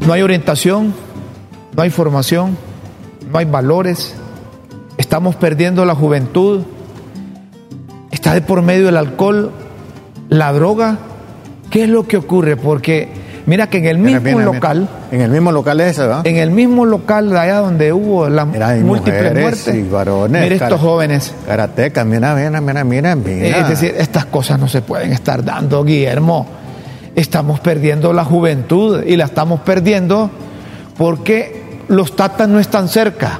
[0.08, 0.94] No hay orientación,
[1.76, 2.58] no hay formación,
[3.30, 4.16] no hay valores,
[4.98, 6.62] estamos perdiendo la juventud,
[8.10, 9.52] está de por medio el alcohol,
[10.30, 10.98] la droga.
[11.70, 12.56] ¿Qué es lo que ocurre?
[12.56, 13.10] Porque
[13.48, 14.88] Mira que en el mismo local.
[15.12, 16.26] En el mismo local ese, ¿verdad?
[16.26, 19.84] En el mismo local de allá donde hubo la múltiple muerte.
[19.92, 20.42] varones.
[20.42, 21.34] Mira estos jóvenes.
[21.46, 23.60] Karatecas, mira, mira, mira, mira, mira.
[23.60, 26.48] Es decir, estas cosas no se pueden estar dando, Guillermo.
[27.18, 30.30] Estamos perdiendo la juventud y la estamos perdiendo
[31.00, 33.40] porque los tatas no están cerca.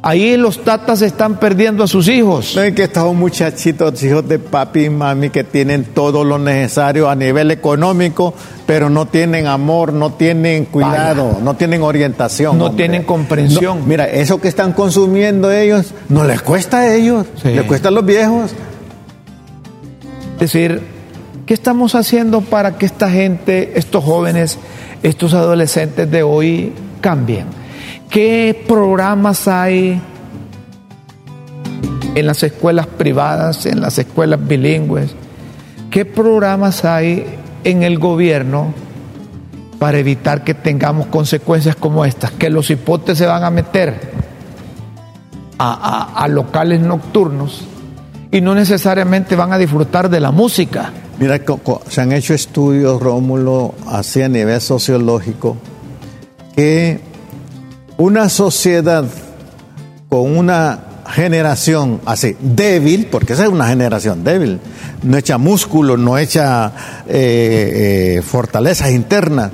[0.00, 2.54] Ahí los tatas están perdiendo a sus hijos.
[2.54, 7.16] Ven que estos muchachitos, hijos de papi y mami, que tienen todo lo necesario a
[7.16, 8.32] nivel económico,
[8.64, 12.58] pero no tienen amor, no tienen cuidado, no tienen orientación.
[12.58, 13.88] No tienen comprensión.
[13.88, 18.06] mira, eso que están consumiendo ellos, no les cuesta a ellos, les cuesta a los
[18.06, 18.52] viejos.
[20.34, 20.97] Es decir,
[21.48, 24.58] ¿qué estamos haciendo para que esta gente, estos jóvenes,
[25.02, 27.46] estos adolescentes de hoy cambien?
[28.10, 29.98] ¿Qué programas hay
[32.14, 35.14] en las escuelas privadas, en las escuelas bilingües?
[35.90, 37.24] ¿Qué programas hay
[37.64, 38.74] en el gobierno
[39.78, 42.30] para evitar que tengamos consecuencias como estas?
[42.32, 43.98] Que los hipotes se van a meter
[45.58, 47.64] a, locales nocturnos
[48.30, 50.92] y no necesariamente van a disfrutar de la música.
[51.18, 51.40] Mira,
[51.88, 55.56] se han hecho estudios, Rómulo, así a nivel sociológico,
[56.54, 57.00] que
[57.96, 59.04] una sociedad
[60.08, 64.60] con una generación así, débil, porque esa es una generación débil,
[65.02, 66.72] no echa músculo, no echa
[67.08, 69.50] eh, eh, fortalezas internas,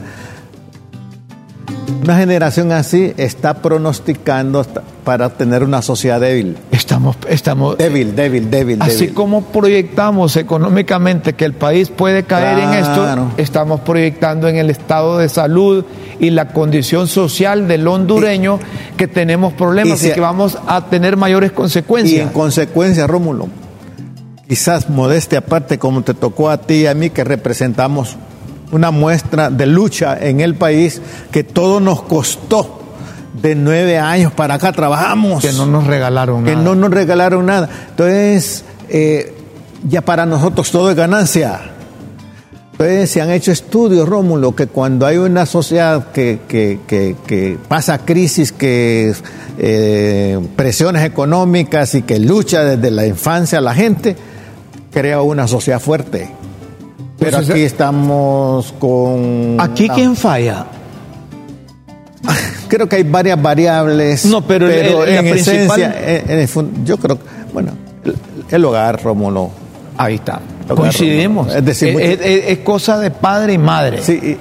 [2.03, 4.64] una generación así está pronosticando
[5.05, 6.57] para tener una sociedad débil.
[6.70, 8.82] Estamos, estamos débil, débil, débil.
[8.82, 14.70] Así como proyectamos económicamente que el país puede caer en esto, estamos proyectando en el
[14.70, 15.85] estado de salud
[16.20, 18.59] y la condición social del hondureño
[18.97, 22.18] que tenemos problemas y, que vamos a tener mayores consecuencias.
[22.18, 23.49] Y en consecuencia, Rómulo,
[24.49, 28.16] quizás modeste aparte, como te tocó a ti y a mí que representamos
[28.73, 31.01] una muestra de lucha en el país
[31.31, 32.81] que todo nos costó.
[33.41, 35.43] De nueve años para acá trabajamos.
[35.43, 36.57] Que no nos regalaron nada.
[36.57, 37.69] Que no nos regalaron nada.
[37.91, 39.35] Entonces, eh,
[39.89, 41.61] ya para nosotros todo es ganancia.
[42.73, 48.51] Entonces, se han hecho estudios, Rómulo, que cuando hay una sociedad que, que, pasa crisis,
[48.51, 49.15] que
[49.59, 54.17] eh, presiones económicas y que lucha desde la infancia a la gente,
[54.93, 56.31] crea una sociedad fuerte.
[57.25, 59.57] Pero aquí estamos con...
[59.59, 60.66] ¿Aquí quién falla?
[62.68, 64.25] Creo que hay varias variables.
[64.27, 64.68] No, pero,
[65.07, 65.95] en esencia,
[66.85, 67.72] yo creo que, bueno,
[68.51, 69.51] el, hogar, Rómulo.
[69.97, 70.41] Ahí está.
[70.68, 71.55] Coincidimos.
[71.55, 74.03] Es decir, es, cosa de padre y madre.
[74.03, 74.39] Sí,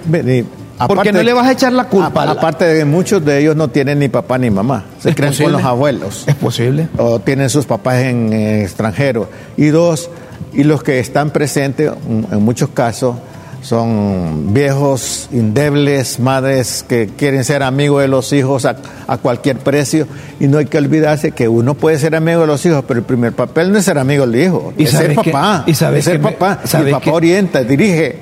[0.88, 2.24] porque no le vas a echar la culpa.
[2.24, 5.52] aparte de que muchos de ellos no tienen ni papá ni mamá, se creen con
[5.52, 6.24] los abuelos.
[6.28, 6.88] Es posible.
[6.98, 9.30] O tienen sus papás en, en extranjero.
[9.58, 10.10] Y dos,
[10.54, 13.16] y los que están presentes, en muchos casos,
[13.64, 18.76] son viejos, indebles, madres que quieren ser amigos de los hijos a,
[19.22, 20.06] cualquier precio.
[20.40, 23.06] Y no hay que olvidarse que uno puede ser amigo de los hijos, pero el
[23.06, 25.64] primer papel no es ser amigo del hijo, es ser papá.
[25.66, 26.60] y sabes ser papá.
[26.74, 28.20] el papá orienta, dirige.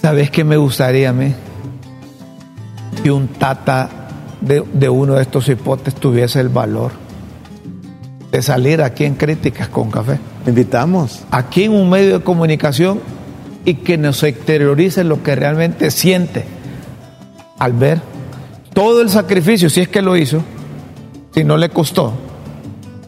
[0.00, 1.34] ¿Sabes qué me gustaría a mí?
[3.02, 3.88] Que un tata
[4.40, 6.92] de, de uno de estos hipotes tuviese el valor
[8.30, 10.18] de salir aquí en Críticas con Café.
[10.48, 11.24] Invitamos.
[11.30, 13.00] Aquí en un medio de comunicación
[13.64, 16.44] y que nos exteriorice lo que realmente siente
[17.58, 18.00] al ver
[18.72, 20.42] todo el sacrificio, si es que lo hizo,
[21.34, 22.12] si no le costó,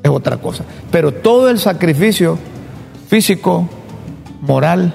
[0.03, 0.65] es otra cosa.
[0.91, 2.39] Pero todo el sacrificio
[3.09, 3.69] físico,
[4.41, 4.93] moral,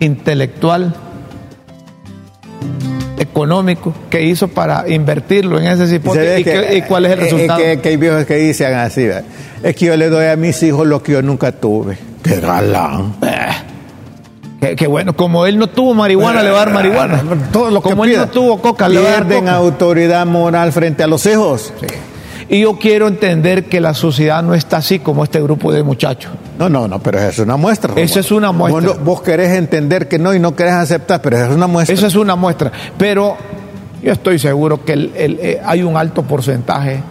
[0.00, 0.94] intelectual,
[3.18, 6.40] económico que hizo para invertirlo en ese cipote
[6.74, 7.60] y, cuál es el resultado.
[7.60, 9.06] Es que, hay viejos que dicen así,
[9.66, 11.98] es que yo le doy a mis hijos lo que yo nunca tuve.
[12.22, 13.14] ¡Qué galán!
[14.60, 17.22] Eh, que, bueno, como él no tuvo marihuana, le va a dar marihuana.
[17.52, 21.08] Todo lo como él no tuvo coca, le va a dar autoridad moral frente a
[21.08, 21.72] los hijos.
[22.48, 26.30] Y yo quiero entender que la sociedad no está así como este grupo de muchachos.
[26.60, 27.92] No, no, no, pero es una muestra.
[27.96, 28.92] Esa es una muestra.
[28.92, 31.92] Vos, vos, querés entender que no y no querés aceptar, pero es una muestra.
[31.92, 32.70] Esa es una muestra.
[32.96, 33.36] Pero
[34.00, 37.02] yo estoy seguro que el, el, eh, hay un alto porcentaje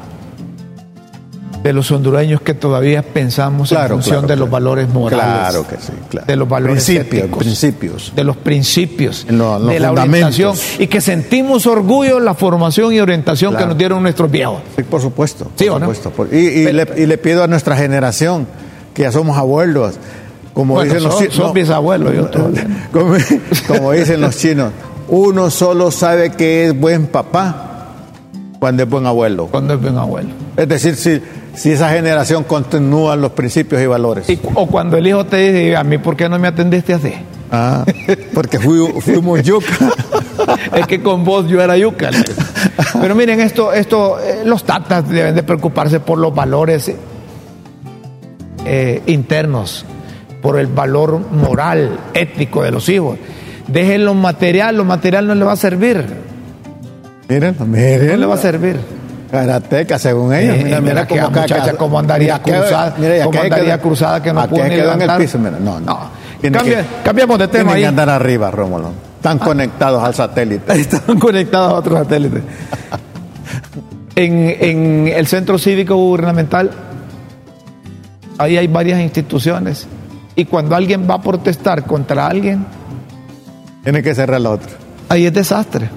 [1.65, 5.25] de los hondureños que todavía pensamos Claro, en función claro, de los valores morales.
[5.25, 6.27] Claro que sí, claro.
[6.27, 8.13] De los valores Principios, éticos, principios.
[8.15, 9.25] De los principios.
[9.27, 10.55] En lo- en los de la orientación.
[10.77, 14.61] Y que sentimos orgullo en la formación y orientación que nos dieron nuestros viejos.
[14.75, 15.47] Sí, por supuesto.
[15.55, 15.91] ¿Sí por o no?
[16.11, 18.45] Por- y, y Pero- le, y le pido a nuestra generación,
[18.93, 19.95] que ya somos abuelos,
[20.53, 21.33] como Bueno, dicen los chinos.
[21.33, 22.29] son bisabuelos, yo
[22.93, 23.15] como,
[23.67, 24.71] como dicen los chinos,
[25.07, 27.87] uno solo sabe que es buen papá
[28.59, 29.47] cuando es buen abuelo.
[29.47, 30.29] Cuando es buen abuelo.
[30.55, 31.19] Es decir, si,
[31.55, 34.29] si esa generación continúa los principios y valores.
[34.29, 37.13] Y- o cuando el hijo te dice, a mí, ¿por qué no me atendiste así?
[37.51, 37.85] Ah,
[38.33, 39.67] porque fui- fuimos yuca.
[40.75, 42.09] es que con vos yo era yuca.
[42.99, 46.91] Pero miren, esto, esto, eh, los tatas deben de preocuparse por los valores
[48.65, 49.85] eh, internos,
[50.41, 53.17] por el valor moral, ético de los hijos.
[53.67, 56.05] Dejen lo material, lo material no le va a servir.
[57.29, 58.07] Miren, miren.
[58.07, 58.77] No le va a servir.
[59.31, 60.55] Karateca, según ellos.
[60.57, 65.01] Eh, mira aquella muchacha cómo andaría cruzada, cómo andaría cruzada que no ni quedó en
[65.01, 65.99] el piso, mira, no, no.
[66.41, 67.81] Tiene Cambia- que- cambiamos de tema Tienen ahí.
[67.81, 68.91] que andar arriba, Rómulo.
[69.17, 70.73] Están conectados al satélite.
[70.79, 72.43] Están conectados a otros satélites.
[74.15, 76.71] En, en el centro cívico gubernamental,
[78.37, 79.87] ahí hay varias instituciones.
[80.35, 82.65] Y cuando alguien va a protestar contra alguien,
[83.83, 84.69] Tienen que cerrar la otra.
[85.09, 85.89] ahí es desastre.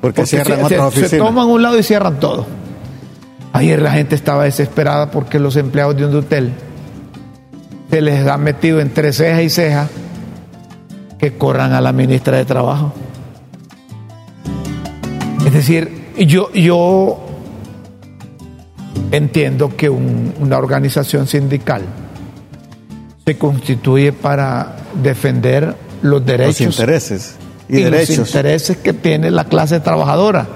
[0.00, 1.10] Porque, cierran se, otras se- oficinas.
[1.10, 2.46] se toman un lado y cierran todo.
[3.52, 6.52] Ayer la gente estaba desesperada porque los empleados de un hotel
[7.90, 9.88] se les ha metido entre ceja y ceja
[11.18, 12.92] que corran a la ministra de Trabajo.
[15.44, 17.18] Es decir, yo, yo
[19.10, 21.82] entiendo que un- una organización sindical
[23.26, 27.34] se constituye para defender los derechos Los intereses
[27.68, 28.28] y, y los derechos.
[28.28, 30.46] intereses que tiene la clase trabajadora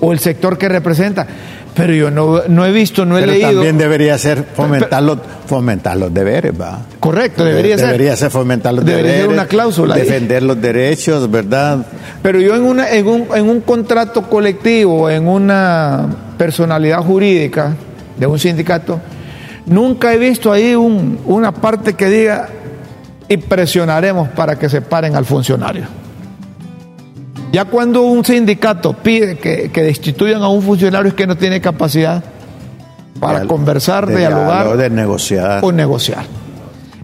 [0.00, 1.26] o el sector que representa.
[1.74, 3.48] Pero yo no, no he visto, no he Pero leído.
[3.52, 6.80] también debería ser fomentar los, fomentar los deberes, va.
[7.00, 7.86] Correcto, debería ser.
[7.86, 9.38] Debería ser fomentar los Debería ser deberes.
[9.38, 10.02] una cláusula ahí.
[10.02, 11.78] Defender los derechos, ¿verdad?
[12.22, 17.74] Pero yo en, una, en, un, en un contrato colectivo, en una personalidad jurídica
[18.18, 19.00] de un sindicato,
[19.64, 22.48] nunca he visto ahí un- una parte que diga
[23.28, 25.84] y presionaremos para que se paren al funcionario.
[27.52, 31.60] Ya cuando un sindicato pide que, que destituyan a un funcionario es que no tiene
[31.60, 32.24] capacidad
[33.20, 35.60] para De- conversar, de dialogar diálogo, de negociar.
[35.64, 36.24] o negociar.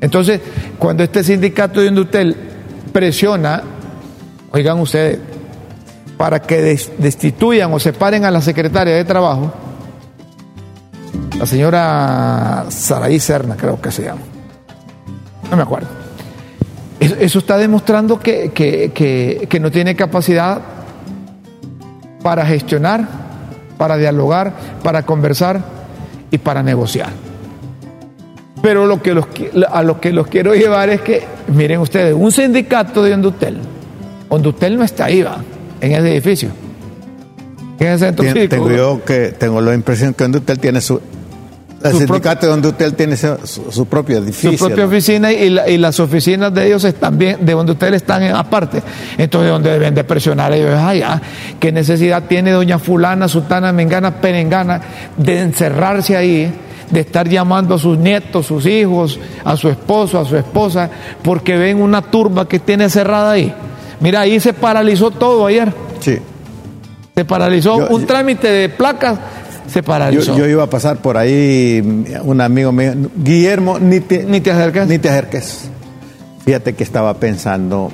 [0.01, 0.40] Entonces,
[0.78, 2.34] cuando este sindicato de Indutel
[2.92, 3.62] presiona,
[4.51, 5.18] oigan ustedes,
[6.16, 9.53] para que des- destituyan o separen a la secretaria de Trabajo,
[11.38, 14.22] la señora Saraí Serna, creo que se llama.
[15.51, 15.88] No me acuerdo.
[17.01, 20.61] Eso, eso está demostrando que, que- que- que no tiene capacidad
[22.22, 23.07] para gestionar,
[23.76, 25.61] para dialogar, para conversar
[26.30, 27.11] y para negociar.
[28.61, 29.26] Pero lo que los,
[29.70, 31.22] a lo que los quiero llevar es que,
[31.55, 33.59] miren ustedes, un sindicato de Hondutel,
[34.28, 35.38] Hondutel no está ahí, va,
[35.80, 36.49] en ese edificio.
[37.78, 41.01] En ese centro Tien- tengo yo que tengo la impresión que Hondutel tiene su
[41.84, 44.52] el sindicato de Hondutel tiene su, propio edificio.
[44.52, 44.88] su propia ¿no?
[44.90, 48.34] oficina y, la- y las oficinas de ellos están bien, de donde ustedes están en
[48.34, 48.82] aparte.
[49.16, 51.20] Entonces, donde deben de presionar ellos, ay, ah,
[51.60, 54.80] qué necesidad tiene doña fulana, sutana, mengana, perengana
[55.16, 56.52] de encerrarse ahí,
[56.90, 60.90] de estar llamando a sus nietos, sus hijos, a su esposo, a su esposa,
[61.22, 63.54] porque ven una turba que tiene cerrada ahí.
[64.00, 65.72] Mira, ahí se paralizó todo ayer.
[66.00, 66.18] Sí.
[67.14, 69.18] Se paralizó Yo- un yo- trámite de placas,
[69.68, 70.36] se Yo, paralizó.
[70.36, 74.88] yo iba a pasar por ahí, un amigo mío, Guillermo, ni te, Ni te acercas.
[74.88, 75.68] ni te acerques.
[76.44, 77.90] Fíjate que estaba pensando,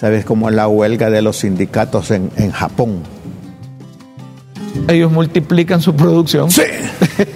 [0.00, 3.02] ¿sabes cómo es la huelga de los sindicatos en, en Japón?
[4.88, 6.50] Ellos multiplican su producción.
[6.50, 6.62] Sí.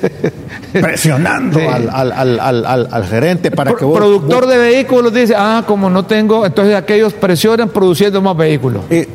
[0.72, 1.66] Presionando Sí.
[1.66, 3.99] al, al- al- al- gerente para Pro- que vos...
[3.99, 8.82] productor de vehículos dice, ah, como no tengo, entonces aquellos presionan produciendo más vehículos.
[8.88, 9.07] eh,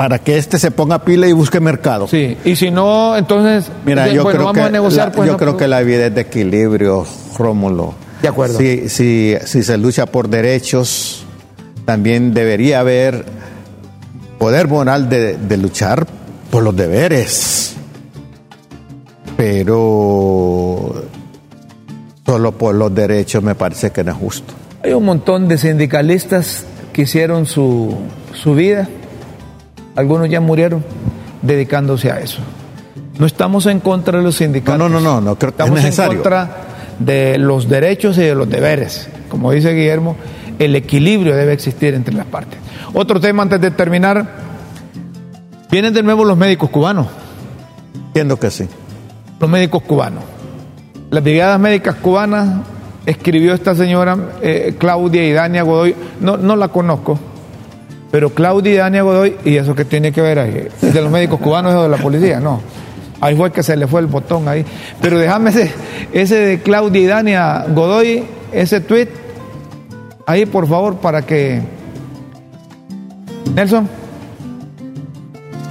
[0.00, 2.08] para que este se ponga pila y busque mercado.
[2.08, 5.08] Sí, y si no, entonces, Mira, de- yo bueno, creo vamos que a negociar.
[5.08, 7.04] la, pues, yo no, creo que la vida es de equilibrio,
[7.36, 7.92] Rómulo.
[8.22, 8.58] De acuerdo.
[8.58, 11.26] Si, si, si se lucha por derechos,
[11.84, 13.26] también debería haber
[14.38, 16.06] poder moral de, de luchar
[16.50, 17.74] por los deberes.
[19.36, 20.94] Pero
[22.24, 24.54] solo por los derechos me parece que no es justo.
[24.82, 27.94] Hay un montón de sindicalistas que hicieron su,
[28.32, 28.88] su vida,
[29.96, 30.84] algunos ya murieron
[31.42, 32.40] dedicándose a eso.
[33.18, 34.78] No estamos en contra de los sindicatos.
[34.78, 36.12] No, no, no, no, creo que es necesario.
[36.12, 36.50] en contra
[36.98, 39.08] de los derechos y de los deberes.
[39.28, 40.16] Como dice Guillermo,
[40.58, 42.58] el equilibrio debe existir entre las partes.
[42.92, 44.26] Otro tema antes de terminar,
[45.70, 47.06] vienen de nuevo los médicos cubanos.
[48.08, 48.68] Entiendo que sí.
[49.38, 50.24] Los médicos cubanos.
[51.10, 52.48] Las brigadas médicas cubanas
[53.06, 57.18] escribió esta señora eh, Claudia y Dania Godoy, no, no la conozco,
[58.10, 60.68] pero Claudia y Dania Godoy, ¿y eso que tiene que ver ahí?
[60.80, 62.40] ¿De los médicos cubanos o de la policía?
[62.40, 62.60] No.
[63.20, 64.64] Ahí fue que se le fue el botón ahí.
[65.00, 65.72] Pero déjame ese,
[66.12, 69.08] ese de Claudia y Dania Godoy, ese tweet,
[70.26, 71.60] ahí por favor para que...
[73.54, 73.88] Nelson,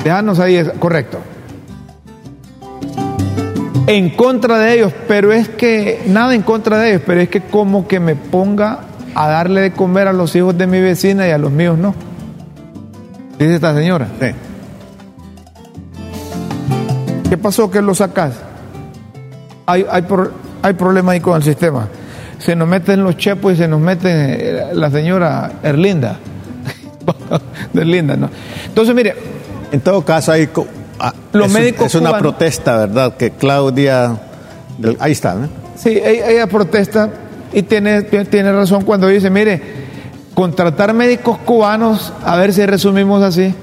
[0.04, 1.20] déjanos ahí, correcto.
[3.88, 7.42] En contra de ellos, pero es que, nada en contra de ellos, pero es que
[7.42, 8.82] como que me ponga
[9.16, 11.96] a darle de comer a los hijos de mi vecina y a los míos no.
[13.40, 14.08] Dice esta señora.
[14.20, 14.28] Sí.
[17.30, 18.34] ¿Qué pasó que lo sacas?
[19.66, 20.04] Hay, hay,
[20.62, 21.88] hay problema ahí con el sistema.
[22.38, 26.20] Se nos meten los chepos y se nos mete eh, la señora Erlinda.
[27.74, 28.30] Erlinda, ¿no?
[28.66, 29.16] Entonces, mire.
[29.72, 30.50] En todo caso, hay,
[31.00, 33.16] ah, los es, médicos es una protesta, ¿verdad?
[33.16, 34.18] Que Claudia.
[35.00, 35.48] Ahí está, ¿no?
[35.76, 37.10] Sí, ella, protesta
[37.54, 39.62] y tiene, tiene razón cuando dice: mire,
[40.40, 43.54] contratar médicos cubanos, a ver si resumimos así,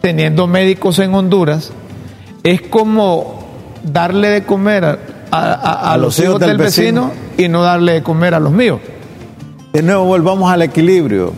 [0.00, 1.72] teniendo médicos en Honduras
[2.44, 3.44] es como
[3.82, 4.98] darle de comer a,
[5.32, 8.78] a, a, los, hijos del, vecino, y no darle de comer a los míos.
[9.72, 11.32] De nuevo volvamos al equilibrio.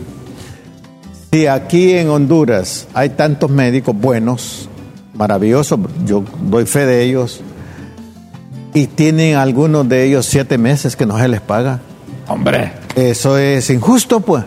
[1.31, 4.69] Si aquí en Honduras hay tantos médicos buenos,
[5.15, 7.41] maravillosos, yo doy fe de ellos,
[8.75, 11.79] y tienen algunos de ellos siete meses que no se les paga.
[12.27, 12.80] Hombre.
[12.95, 14.43] Eso es injusto, pues.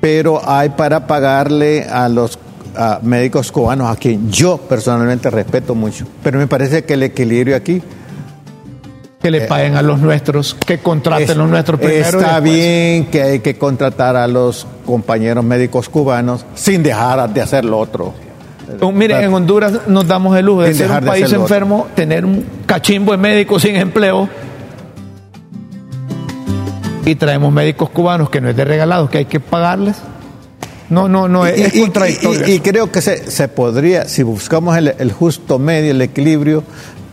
[0.00, 2.38] Pero hay para pagarle a los
[2.76, 6.06] a médicos cubanos a quien yo personalmente respeto mucho.
[6.22, 7.82] Pero me parece que el equilibrio aquí
[9.20, 12.20] que le paguen a los nuestros, que contraten a los nuestros primero.
[12.20, 17.64] Está bien que hay que contratar a los compañeros médicos cubanos sin dejar de hacer
[17.64, 18.14] lo otro.
[18.80, 22.44] Oh, mire, en Honduras nos damos el lujo de ser un país enfermo, tener un
[22.66, 24.28] cachimbo de médicos sin empleo
[27.10, 29.96] y traemos médicos cubanos que no es de regalados, que hay que pagarles
[30.90, 32.48] no, no, no, es, contradictorio.
[32.48, 36.64] Y, creo que se, se, podría, si buscamos el, justo medio, el equilibrio,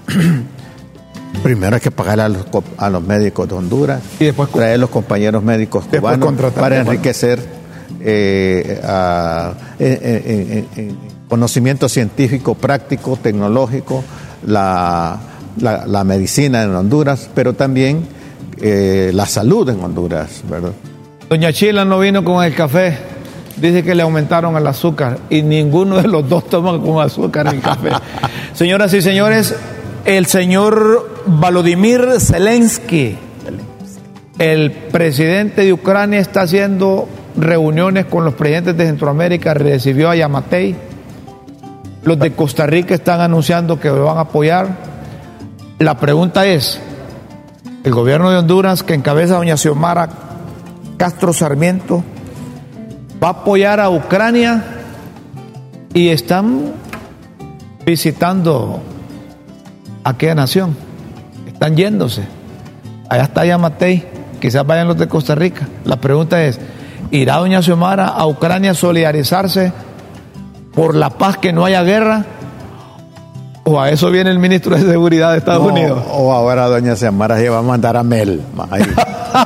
[1.43, 2.45] primero hay que pagar a los,
[2.77, 7.39] a los médicos de Honduras y después traer a los compañeros médicos cubanos para enriquecer
[7.99, 8.79] eh,
[11.27, 14.05] conocimiento científico, práctico, tecnológico,
[14.45, 15.19] la,
[15.59, 18.07] la, medicina en Honduras, pero también
[18.62, 20.72] eh, la salud en Honduras, ¿verdad?
[21.30, 23.16] Doña Chila no vino con el café
[23.58, 27.62] dice que le aumentaron el azúcar y ninguno de los dos toman con azúcar en
[27.62, 27.91] café.
[28.53, 29.56] Señoras y señores,
[30.06, 33.18] el señor Volodymyr Zelensky,
[34.39, 40.76] el presidente de Ucrania, está haciendo reuniones con los presidentes de Centroamérica, recibió a Yamatei.
[42.03, 44.68] Los de Costa Rica están anunciando que lo van a apoyar.
[45.80, 46.80] La pregunta es,
[47.86, 50.09] el gobierno de Honduras, que encabeza doña Xiomara
[50.97, 52.03] Castro Sarmiento,
[53.23, 54.63] va a apoyar a Ucrania
[55.93, 56.73] y están
[57.86, 58.81] visitando
[60.03, 60.75] aquella nación.
[61.45, 62.23] Están yéndose.
[63.07, 64.03] Allá está Yamatei,
[64.41, 65.67] quizás vayan los de Costa Rica.
[65.86, 66.59] La pregunta es,
[67.11, 69.71] ¿irá doña Xiomara a Ucrania solidarizarse
[70.73, 72.25] por la paz que no haya guerra?
[73.68, 76.03] ¿O a eso viene el ministro de Seguridad de Estados Unidos?
[76.11, 78.43] O ahora doña Xiomara se va a mandar a Mel,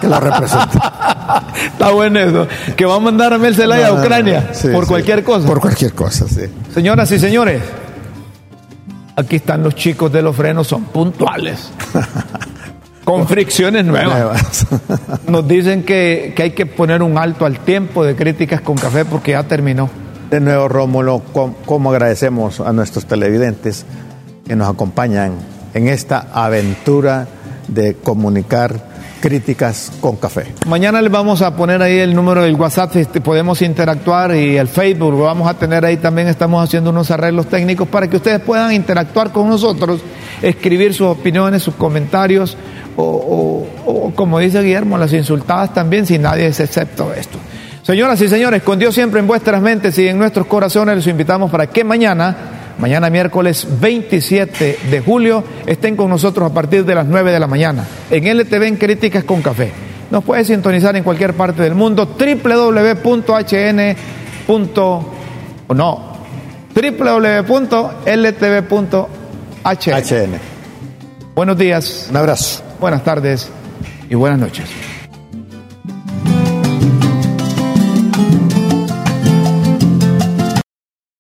[0.02, 1.46] que la representa.
[1.72, 2.48] Está bueno eso.
[2.76, 5.48] Que va a mandar a Mel Zelaya a Ucrania por cualquier cosa.
[5.48, 6.42] Por cualquier cosa, sí.
[6.74, 7.62] Señoras y señores,
[9.16, 11.72] aquí están los chicos de los frenos, son puntuales.
[13.06, 14.68] con fricciones nuevas.
[15.28, 19.06] Nos dicen que, que, hay que poner un alto al tiempo de críticas con café
[19.06, 19.90] porque ya terminó.
[20.30, 21.22] De nuevo, Rómulo,
[21.66, 23.86] cómo agradecemos a nuestros televidentes
[24.50, 25.34] que nos acompañan
[25.76, 27.28] en esta aventura
[27.68, 28.74] de comunicar
[29.22, 30.56] críticas con café.
[30.66, 34.68] Mañana les vamos a poner ahí el número del WhatsApp, este, podemos interactuar y el
[34.68, 38.40] Facebook, lo vamos a tener ahí también, estamos haciendo unos arreglos técnicos para que ustedes
[38.40, 40.02] puedan interactuar con nosotros,
[40.42, 42.58] escribir sus opiniones, sus comentarios
[42.98, 43.68] o,
[44.16, 47.38] como dice Guillermo, las insultadas también, si nadie es excepto esto.
[47.84, 51.52] Señoras y señores, con Dios siempre en vuestras mentes y en nuestros corazones, les invitamos
[51.52, 57.06] para que mañana mañana miércoles 27 de julio, estén con nosotros a partir de las
[57.06, 59.72] 9 de la mañana en LTV en Críticas con Café.
[60.10, 63.96] Nos puede sintonizar en cualquier parte del mundo, www.hn.
[65.76, 66.10] no,
[66.74, 68.10] www.ltv.hn
[69.64, 69.92] HN.
[69.92, 70.40] HN.
[71.36, 72.08] Buenos días.
[72.10, 72.64] Un abrazo.
[72.80, 73.50] Buenas tardes
[74.10, 74.66] y buenas noches.